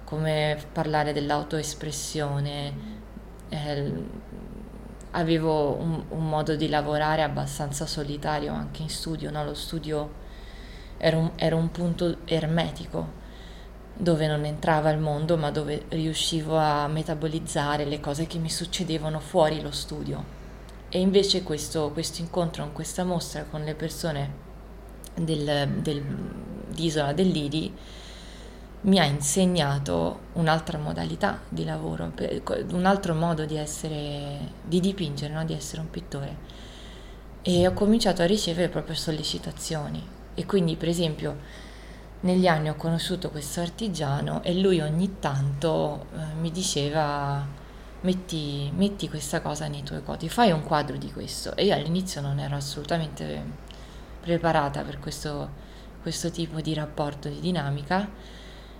[0.03, 2.73] come parlare dell'autoespressione.
[3.47, 3.93] Eh,
[5.11, 9.45] avevo un, un, modo di lavorare abbastanza solitario anche in studio, no?
[9.45, 10.23] lo studio
[10.97, 13.23] era un, era un punto ermetico
[13.97, 19.19] dove non entrava il mondo, ma dove riuscivo a metabolizzare le cose che mi succedevano
[19.19, 20.43] fuori lo studio.
[20.89, 24.43] E invece questo, questo incontro con questa mostra con le persone
[25.15, 26.03] del, del,
[26.67, 27.73] di Isola dell'Iri
[28.81, 32.11] mi ha insegnato un'altra modalità di lavoro,
[32.71, 35.43] un altro modo di essere, di dipingere, no?
[35.43, 36.37] di essere un pittore.
[37.41, 40.03] E ho cominciato a ricevere proprio sollecitazioni.
[40.35, 41.37] E quindi, per esempio,
[42.25, 47.45] negli anni ho conosciuto questo artigiano e lui ogni tanto eh, mi diceva
[48.01, 51.55] metti, metti, questa cosa nei tuoi quadri, fai un quadro di questo.
[51.55, 53.43] E io all'inizio non ero assolutamente
[54.21, 55.49] preparata per questo,
[56.01, 58.09] questo tipo di rapporto, di dinamica.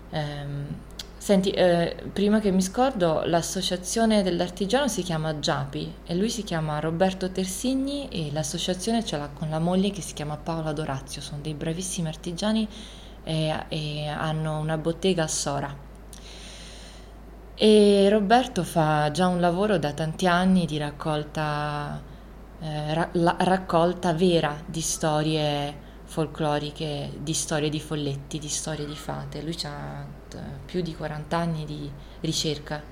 [0.09, 6.43] Eh, Senti, eh, prima che mi scordo, l'associazione dell'artigiano si chiama Giapi e lui si
[6.43, 11.21] chiama Roberto Tersigni e l'associazione ce l'ha con la moglie che si chiama Paola Dorazio,
[11.21, 12.67] sono dei bravissimi artigiani
[13.25, 15.75] e, e hanno una bottega a Sora.
[17.57, 22.01] E Roberto fa già un lavoro da tanti anni di raccolta,
[22.59, 23.09] eh, ra-
[23.39, 29.41] raccolta vera di storie folcloriche, di storie di folletti, di storie di fate.
[29.41, 30.05] Lui ha
[30.65, 31.89] più di 40 anni di
[32.21, 32.83] ricerca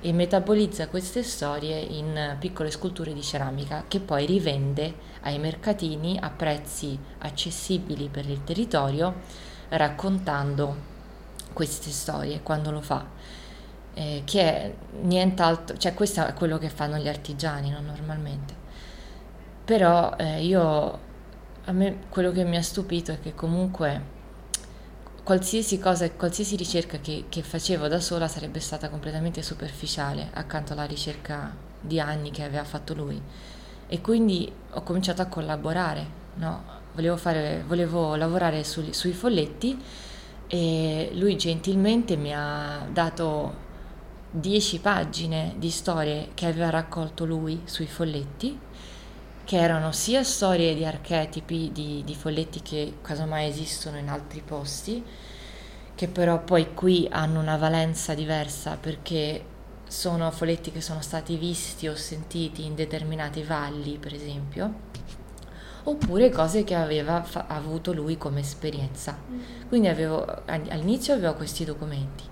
[0.00, 6.30] e metabolizza queste storie in piccole sculture di ceramica che poi rivende ai mercatini a
[6.30, 10.86] prezzi accessibili per il territorio raccontando
[11.52, 13.04] queste storie quando lo fa
[13.94, 17.80] eh, che è nient'altro cioè questo è quello che fanno gli artigiani no?
[17.80, 18.54] normalmente
[19.64, 21.06] però eh, io
[21.64, 24.16] a me quello che mi ha stupito è che comunque
[25.28, 30.86] qualsiasi cosa, qualsiasi ricerca che, che, facevo da sola sarebbe stata completamente superficiale accanto alla
[30.86, 33.20] ricerca di anni che aveva fatto lui.
[33.88, 36.06] E quindi ho cominciato a collaborare,
[36.36, 36.64] no?
[36.98, 39.80] Volevo, fare, volevo, lavorare su, sui folletti
[40.48, 43.66] e lui gentilmente mi ha dato
[44.30, 48.58] dieci pagine di storie che aveva raccolto lui sui folletti
[49.44, 55.02] che erano sia storie di archetipi di, di folletti che casomai esistono in altri posti,
[55.94, 59.42] che però poi qui hanno una valenza diversa perché
[59.86, 64.74] sono folletti che sono stati visti o sentiti in determinati valli, per esempio,
[65.88, 69.16] oppure cose che aveva fa- avuto lui come esperienza.
[69.30, 69.68] Mm.
[69.68, 72.24] Quindi avevo, all'inizio avevo questi documenti,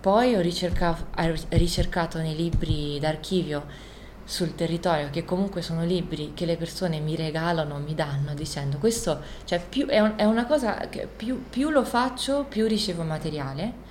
[0.00, 3.86] poi ho, ricerca- ho ricercato nei libri d'archivio
[4.24, 9.22] sul territorio, che comunque sono libri che le persone mi regalano, mi danno, dicendo questo,
[9.44, 13.86] cioè più, è, un, è, una cosa che più, più, lo faccio, più ricevo materiale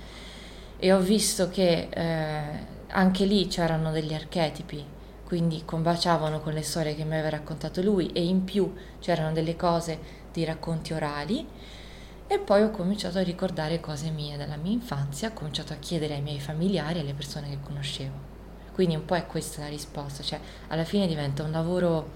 [0.78, 2.42] e ho visto che eh,
[2.86, 4.84] anche lì c'erano degli archetipi,
[5.28, 9.56] quindi combaciavano con le storie che mi aveva raccontato lui e in più c'erano delle
[9.56, 9.98] cose
[10.32, 11.46] di racconti orali
[12.26, 16.14] e poi ho cominciato a ricordare cose mie della mia infanzia, ho cominciato a chiedere
[16.14, 18.14] ai miei familiari, alle persone che conoscevo.
[18.72, 22.08] Quindi un po' è questa la risposta, cioè alla fine diventa un lavoro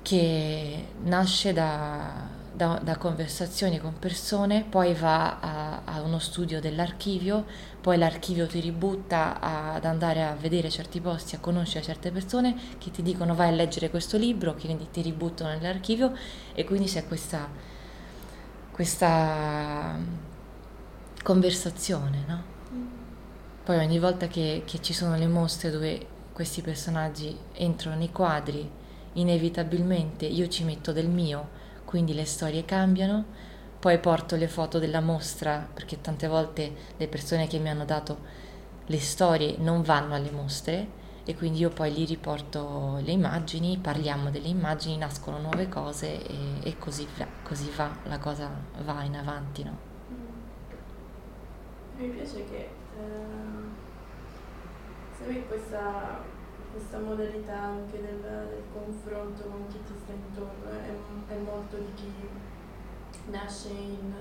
[0.00, 7.44] che nasce da, da, da conversazioni con persone, poi va a, a, uno studio dell'archivio,
[7.82, 12.90] poi l'archivio ti ributta ad andare a vedere certi posti, a conoscere certe persone che
[12.90, 16.14] ti dicono vai a leggere questo libro, che quindi ti ributtano nell'archivio
[16.54, 17.46] e quindi c'è questa,
[18.70, 19.98] questa
[21.22, 22.54] conversazione, no?
[23.64, 28.70] Poi ogni volta che, che ci sono le mostre dove questi personaggi entrano nei quadri,
[29.14, 31.55] inevitabilmente io ci metto del mio,
[31.96, 33.24] quindi le storie cambiano,
[33.78, 38.18] poi porto le foto della mostra, perché tante volte le persone che mi hanno dato
[38.84, 40.88] le storie non vanno alle mostre
[41.24, 46.36] e quindi io poi gli riporto le immagini, parliamo delle immagini, nascono nuove cose e,
[46.64, 48.50] e così, va, così va, la cosa
[48.84, 49.64] va in avanti.
[49.64, 49.78] No?
[51.96, 53.64] Mi piace che eh,
[55.16, 56.22] segue questa,
[56.76, 61.92] questa, modalità anche del, del, confronto con chi ti sta intorno, è, è molto di
[61.94, 62.12] chi
[63.30, 64.12] nasce in,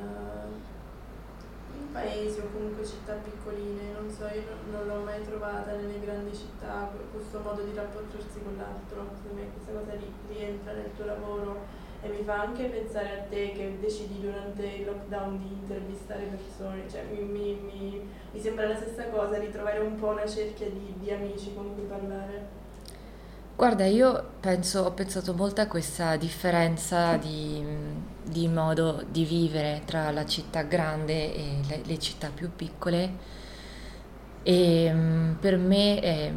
[1.75, 5.99] in, paesi o comunque città piccoline, non so, io non, non l'ho mai trovata nelle
[5.99, 9.97] grandi città questo modo di rapportarsi con l'altro, secondo me questa cosa
[10.29, 14.85] rientra nel tuo lavoro e mi fa anche pensare a te che decidi durante il
[14.85, 19.95] lockdown di intervistare persone, cioè mi, mi, mi, mi sembra la stessa cosa, ritrovare un
[19.95, 22.63] po' una cerchia di, di amici con cui parlare.
[23.55, 27.65] Guarda, io penso, ho pensato molto a questa differenza di,
[28.21, 33.33] di, modo di vivere tra la città grande e le, le città più piccole
[34.43, 36.33] e mm, per me eh,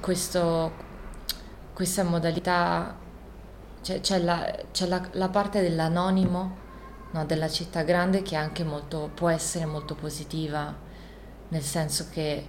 [0.00, 0.72] questo,
[1.72, 2.96] questa modalità
[3.84, 6.56] c'è, c'è, la, c'è la, la, parte dell'anonimo
[7.10, 10.74] no, della città grande che anche molto, può essere molto positiva,
[11.48, 12.48] nel senso che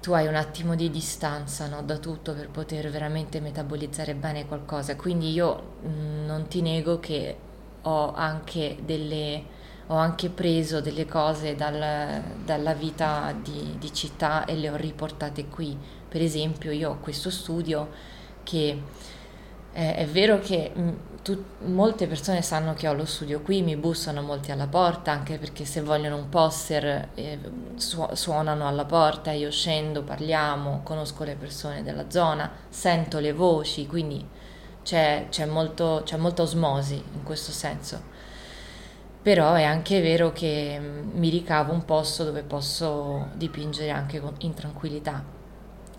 [0.00, 4.96] tu hai un attimo di distanza no, da tutto per poter veramente metabolizzare bene qualcosa.
[4.96, 7.36] Quindi io mm, non ti nego che
[7.82, 9.44] ho anche, delle,
[9.86, 15.46] ho anche preso delle cose dal, dalla vita di, di città e le ho riportate
[15.46, 15.78] qui.
[16.08, 18.82] Per esempio io ho questo studio che
[19.72, 23.62] eh, è vero che mh, mm, tu, molte persone sanno che ho lo studio qui,
[23.62, 27.38] mi bussano molti alla porta, anche perché se vogliono un poster eh,
[27.76, 33.86] su- suonano alla porta, io scendo, parliamo, conosco le persone della zona, sento le voci,
[33.86, 34.26] quindi
[34.82, 38.08] c'è, c'è, molto, c'è molta osmosi in questo senso.
[39.22, 44.54] però è anche vero che mm, mi ricavo un posto dove posso dipingere anche in
[44.54, 45.39] tranquillità.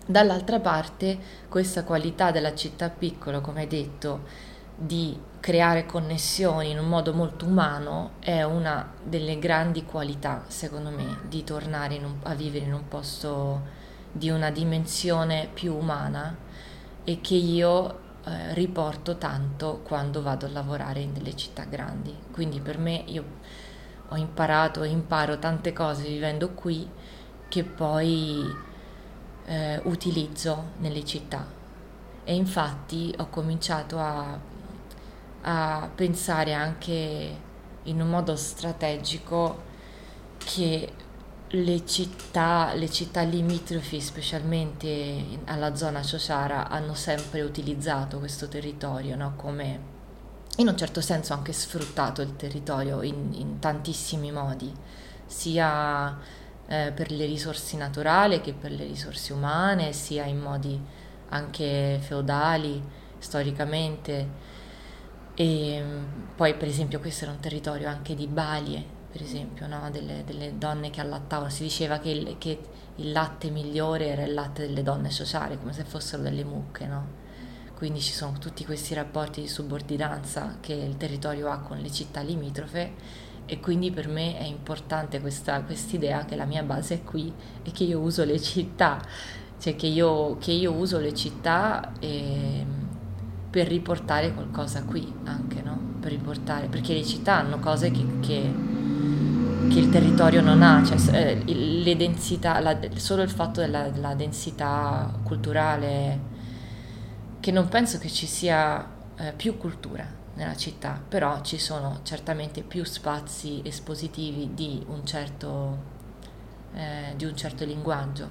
[0.04, 6.88] Dall'altra parte questa qualità della città piccola, come hai detto, di creare connessioni in un
[6.88, 12.64] modo molto umano è una delle grandi qualità, secondo me, di tornare un, a vivere
[12.64, 13.60] in un posto
[14.10, 16.36] di una dimensione più umana
[17.04, 22.14] e che io eh, riporto tanto quando vado a lavorare nelle città grandi.
[22.32, 23.24] Quindi per me io
[24.08, 26.88] ho imparato e imparo tante cose vivendo qui
[27.48, 28.70] che poi
[29.44, 31.46] eh, utilizzo nelle città.
[32.24, 34.38] E infatti ho cominciato a,
[35.42, 37.36] a pensare anche
[37.84, 39.70] in un modo strategico
[40.38, 40.92] che
[41.54, 49.34] le città, le città limitrofi, specialmente alla zona Ciociara, hanno sempre utilizzato questo territorio no?
[49.36, 49.90] come
[50.56, 54.72] in un certo senso anche sfruttato il territorio in, in tantissimi modi,
[55.26, 56.18] sia
[56.66, 60.80] eh, per le risorse naturali che per le risorse umane, sia in modi
[61.28, 62.82] anche feudali,
[63.18, 64.50] storicamente.
[65.34, 65.82] E
[66.36, 69.90] poi per esempio questo era un territorio anche di balie, per esempio, no?
[69.90, 71.50] delle, delle, donne che allattavano.
[71.50, 72.58] Si diceva che il, che
[72.96, 77.20] il, latte migliore era il latte delle donne sociali, come se fossero delle mucche, no?
[77.74, 82.20] Quindi ci sono tutti questi rapporti di subordinanza che il territorio ha con le città
[82.20, 82.92] limitrofe
[83.52, 87.30] e quindi per me è importante questa idea che la mia base è qui
[87.62, 88.98] e che io uso le città,
[89.58, 92.64] cioè che io, che io uso le città e,
[93.50, 95.78] per riportare qualcosa qui anche, no?
[96.00, 98.70] Per riportare, perché le città hanno cose che, che
[99.68, 104.14] che il territorio non ha, cioè eh, le densità, la, solo il fatto della, della,
[104.14, 106.20] densità culturale,
[107.38, 108.86] che non penso che ci sia
[109.16, 115.78] eh, più cultura nella città, però ci sono certamente più spazi espositivi di un certo,
[116.74, 118.28] eh, di un certo linguaggio,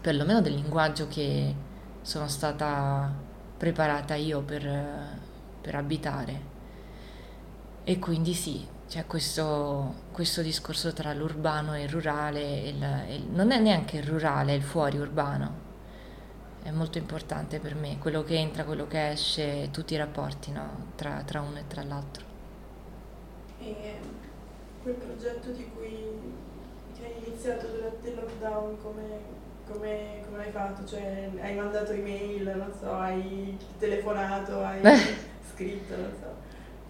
[0.00, 1.54] perlomeno del linguaggio che
[2.02, 3.12] sono stata
[3.56, 5.18] preparata io per,
[5.60, 6.48] per abitare.
[7.84, 13.50] E quindi sì, c'è questo, questo, discorso tra l'urbano e il rurale, il, il, non
[13.50, 15.68] è neanche il rurale, è il fuori urbano.
[16.62, 20.92] È molto importante per me, quello che entra, quello che esce, tutti i rapporti no?
[20.94, 22.24] tra, tra, uno e tra l'altro.
[23.60, 23.98] E
[24.82, 26.06] quel progetto di cui
[26.98, 29.20] che hai iniziato durante il lockdown, come,
[29.66, 30.84] come, come l'hai fatto?
[30.86, 34.80] Cioè, hai mandato email, non so, hai telefonato, hai
[35.52, 36.34] scritto, non so.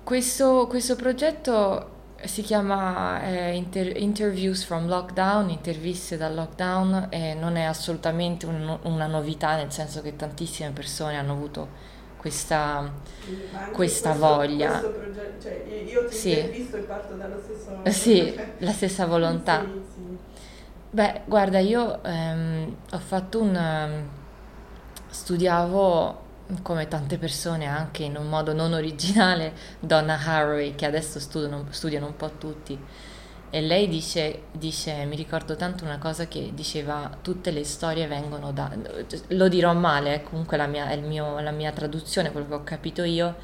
[0.03, 7.57] Questo, questo progetto si chiama eh, Inter- Interviews from Lockdown, interviste dal lockdown e non
[7.57, 11.69] è assolutamente un, una novità nel senso che tantissime persone hanno avuto
[12.17, 12.91] questa,
[13.71, 14.71] questa questo, voglia.
[14.71, 16.31] Questo progetto, cioè io ti sì.
[16.33, 17.91] intervisto e parto dallo stesso...
[17.91, 19.65] Sì, la stessa volontà.
[19.95, 20.19] Sì, sì.
[20.93, 23.55] Beh, guarda, io ehm, ho fatto un...
[23.55, 24.09] Um,
[25.11, 26.29] studiavo
[26.63, 32.07] come tante persone anche in un modo non originale, Donna Haraway, che adesso studiano, studiano
[32.07, 32.79] un po' tutti.
[33.53, 38.53] E lei dice, dice, mi ricordo tanto una cosa che diceva, tutte le storie vengono
[38.53, 38.71] da...
[39.29, 43.03] Lo dirò male, eh, comunque la mia, mio, la mia traduzione, quello che ho capito
[43.03, 43.35] io,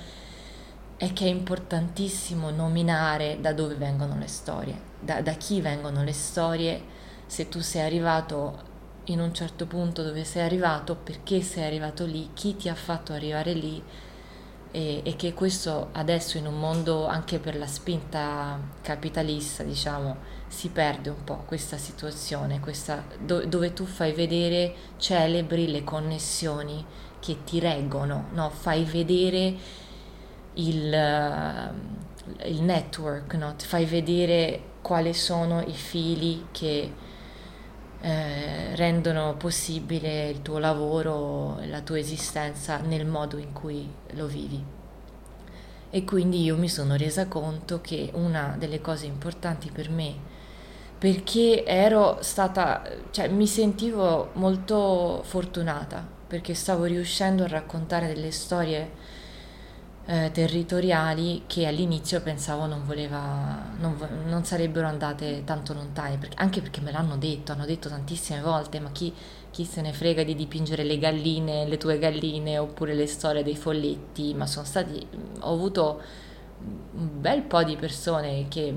[0.97, 6.13] è che è importantissimo nominare da dove vengono le storie, da, da chi vengono le
[6.13, 6.83] storie,
[7.27, 8.75] se tu sei arrivato
[9.07, 13.13] in un certo punto dove sei arrivato, perché sei arrivato lì, chi ti ha fatto
[13.13, 13.83] arrivare lì
[14.71, 20.17] e, e, che questo adesso in un mondo anche per la spinta capitalista, diciamo,
[20.49, 26.85] si perde un po' questa situazione, questa, do, dove tu fai vedere, celebri le connessioni
[27.21, 28.51] che ti reggono, no?
[28.51, 29.55] fai vedere
[30.55, 31.73] il,
[32.45, 33.55] il network, no?
[33.57, 36.93] fai vedere quali sono i fili che
[38.07, 44.65] eh, rendono possibile il tuo lavoro, la tua esistenza nel modo in cui lo vivi.
[45.91, 50.15] E quindi io mi sono resa conto che una delle cose importanti per me,
[50.97, 59.06] perché ero stata, cioè mi sentivo molto fortunata, perché stavo riuscendo a raccontare delle storie
[60.09, 66.61] eh, territoriali che all'inizio pensavo non, voleva, non, non, sarebbero andate tanto lontane, perché, anche
[66.61, 69.13] perché me l'hanno detto, hanno detto tantissime volte, ma chi,
[69.51, 73.57] chi, se ne frega di dipingere le galline, le tue galline, oppure le storie dei
[73.57, 75.05] folletti, ma sono stati,
[75.41, 76.01] ho avuto
[76.59, 78.73] un bel po' di persone che,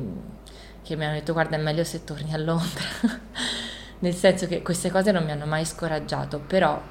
[0.81, 2.83] che mi hanno detto guarda è meglio se torni a Londra,
[3.99, 6.81] nel senso che queste cose non mi hanno mai scoraggiato, però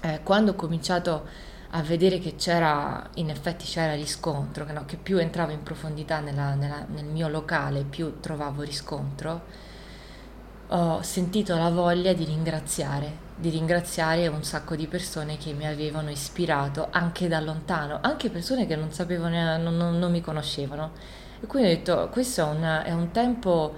[0.00, 4.96] eh, quando ho cominciato a vedere che c'era, in effetti c'era riscontro, che, no, che
[4.96, 9.70] più entravo in profondità nella, nella, nel mio locale, più trovavo riscontro,
[10.68, 16.10] ho sentito la voglia di ringraziare, di ringraziare un sacco di persone che mi avevano
[16.10, 20.92] ispirato anche da lontano, anche persone che non sapevano, non, non, non mi conoscevano.
[21.40, 23.74] E quindi ho detto, questo è un, è un tempo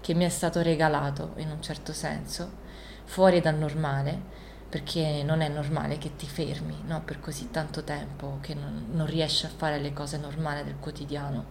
[0.00, 2.62] che mi è stato regalato in un certo senso,
[3.04, 4.43] fuori dal normale
[4.74, 7.00] perché non è normale che ti fermi no?
[7.04, 11.44] per così tanto tempo, che non, non, riesci a fare le cose normali del quotidiano.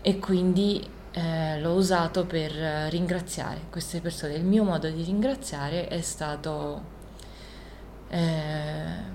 [0.00, 2.50] E quindi eh, l'ho usato per
[2.90, 4.34] ringraziare queste persone.
[4.34, 6.82] Il mio modo di ringraziare è stato...
[8.08, 9.12] Eh,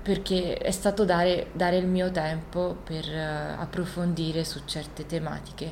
[0.00, 5.70] perché è stato dare, dare, il mio tempo per uh, approfondire su certe tematiche.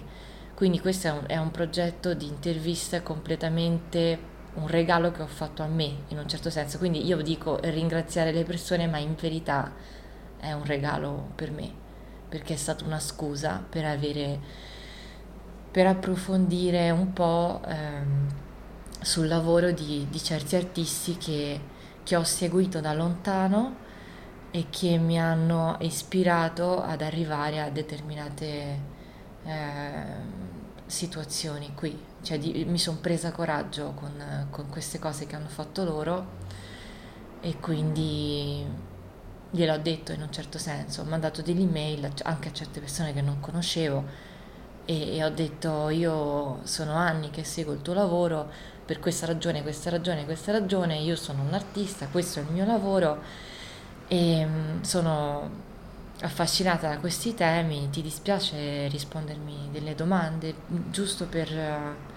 [0.53, 5.63] Quindi questo è un, è un progetto di intervista completamente un regalo che ho fatto
[5.63, 6.79] a me in un certo senso.
[6.79, 9.73] Quindi io dico ringraziare le persone, ma in verità
[10.39, 11.71] è un regalo per me,
[12.29, 14.75] perché è stata una scusa per avere
[15.77, 18.29] per approfondire un po' ehm,
[18.99, 21.61] sul lavoro di, di certi artisti che,
[22.03, 23.77] che, ho seguito da lontano
[24.53, 28.81] e che mi hanno ispirato ad arrivare a determinate
[29.45, 30.03] eh,
[30.87, 31.95] situazioni qui,
[32.27, 36.27] cioè di, mi sono presa coraggio con, con queste cose che hanno fatto loro
[37.41, 38.67] e quindi
[39.49, 43.21] gliel'ho detto in un certo senso, ho mandato delle email anche a certe persone che
[43.21, 44.05] non conoscevo
[44.85, 48.51] e, e, ho detto io sono anni che seguo il tuo lavoro
[48.85, 52.65] per questa ragione, questa ragione, questa ragione, io sono un artista, questo è il mio
[52.65, 53.23] lavoro
[54.09, 55.49] e mm, sono
[56.23, 60.55] affascinata da questi temi, ti dispiace rispondermi delle domande,
[60.91, 62.16] giusto per...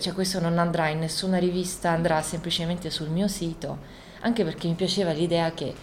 [0.00, 3.78] cioè questo non andrà in nessuna rivista, andrà semplicemente sul mio sito,
[4.20, 5.74] anche perché mi piaceva l'idea che,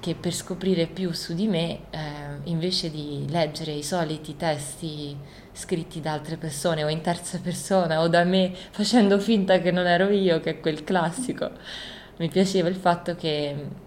[0.00, 1.98] che per scoprire più su di me, eh,
[2.44, 5.16] invece di leggere i soliti testi
[5.52, 9.86] scritti da altre persone o in terza persona o da me facendo finta che non
[9.86, 11.50] ero io, che è quel classico,
[12.18, 13.82] mi piaceva il fatto che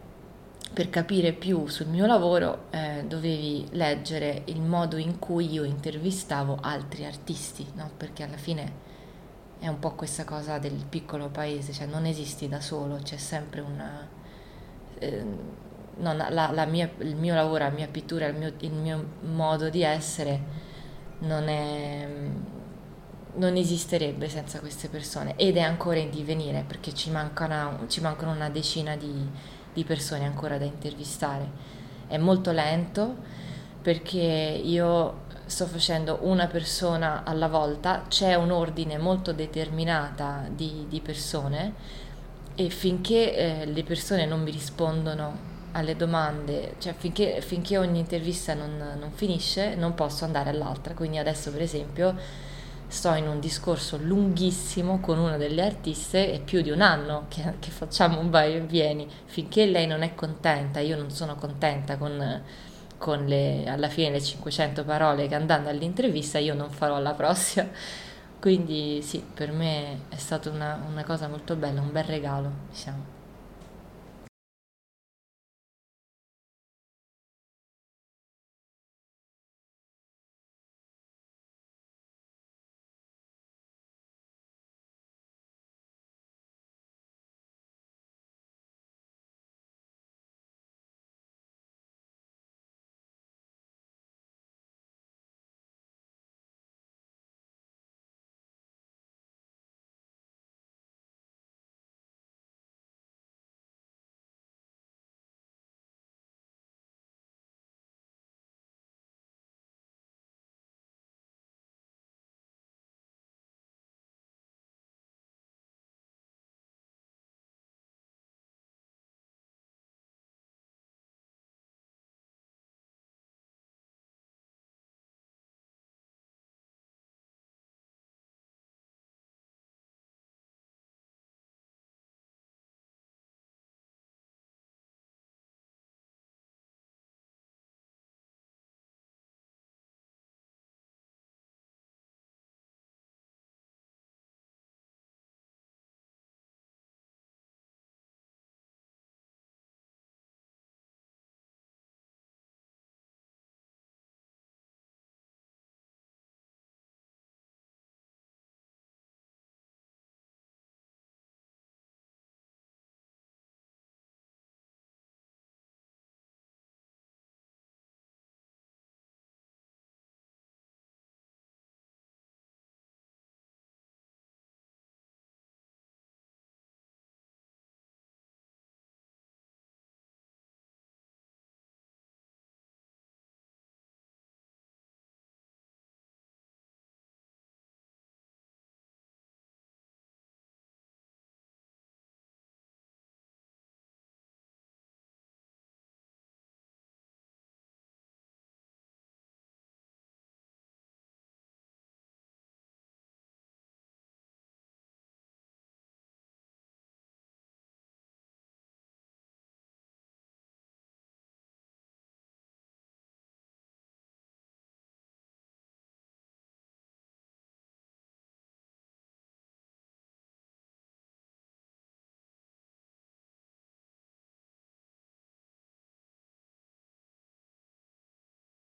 [0.73, 6.59] per capire più sul mio lavoro eh, dovevi leggere il modo in cui io intervistavo
[6.61, 7.89] altri artisti, no?
[7.97, 8.85] perché alla fine
[9.59, 13.61] è un po' questa cosa del piccolo paese, cioè non esisti da solo, c'è sempre
[13.61, 14.07] una...
[14.99, 15.25] Eh,
[15.99, 19.69] non, la, la mia, il mio lavoro, la mia pittura, il mio, il mio modo
[19.69, 20.39] di essere
[21.19, 22.07] non, è,
[23.33, 28.31] non esisterebbe senza queste persone ed è ancora in divenire perché ci mancano, ci mancano
[28.31, 29.27] una decina di
[29.77, 31.47] di persone ancora da intervistare.
[32.07, 33.15] È molto lento
[33.79, 34.17] perché
[34.63, 41.73] io sto facendo una persona alla volta, c'è un ordine molto determinata di, di persone
[42.55, 48.53] e finché eh, le persone non mi rispondono alle domande, cioè finché, finché ogni intervista
[48.53, 50.93] non, non finisce non posso andare all'altra.
[50.93, 52.15] Quindi adesso per esempio
[52.87, 57.55] sto in un discorso lunghissimo con una delle artiste, è più di un anno che,
[57.59, 61.97] che, facciamo un vai e vieni, finché lei non è contenta, io non sono contenta
[61.97, 62.41] con,
[62.97, 67.67] con le, alla fine le 500 parole che andando all'intervista, io non farò la prossima.
[68.39, 73.16] Quindi sì, per me è stata una, una cosa molto bella, un bel regalo, diciamo.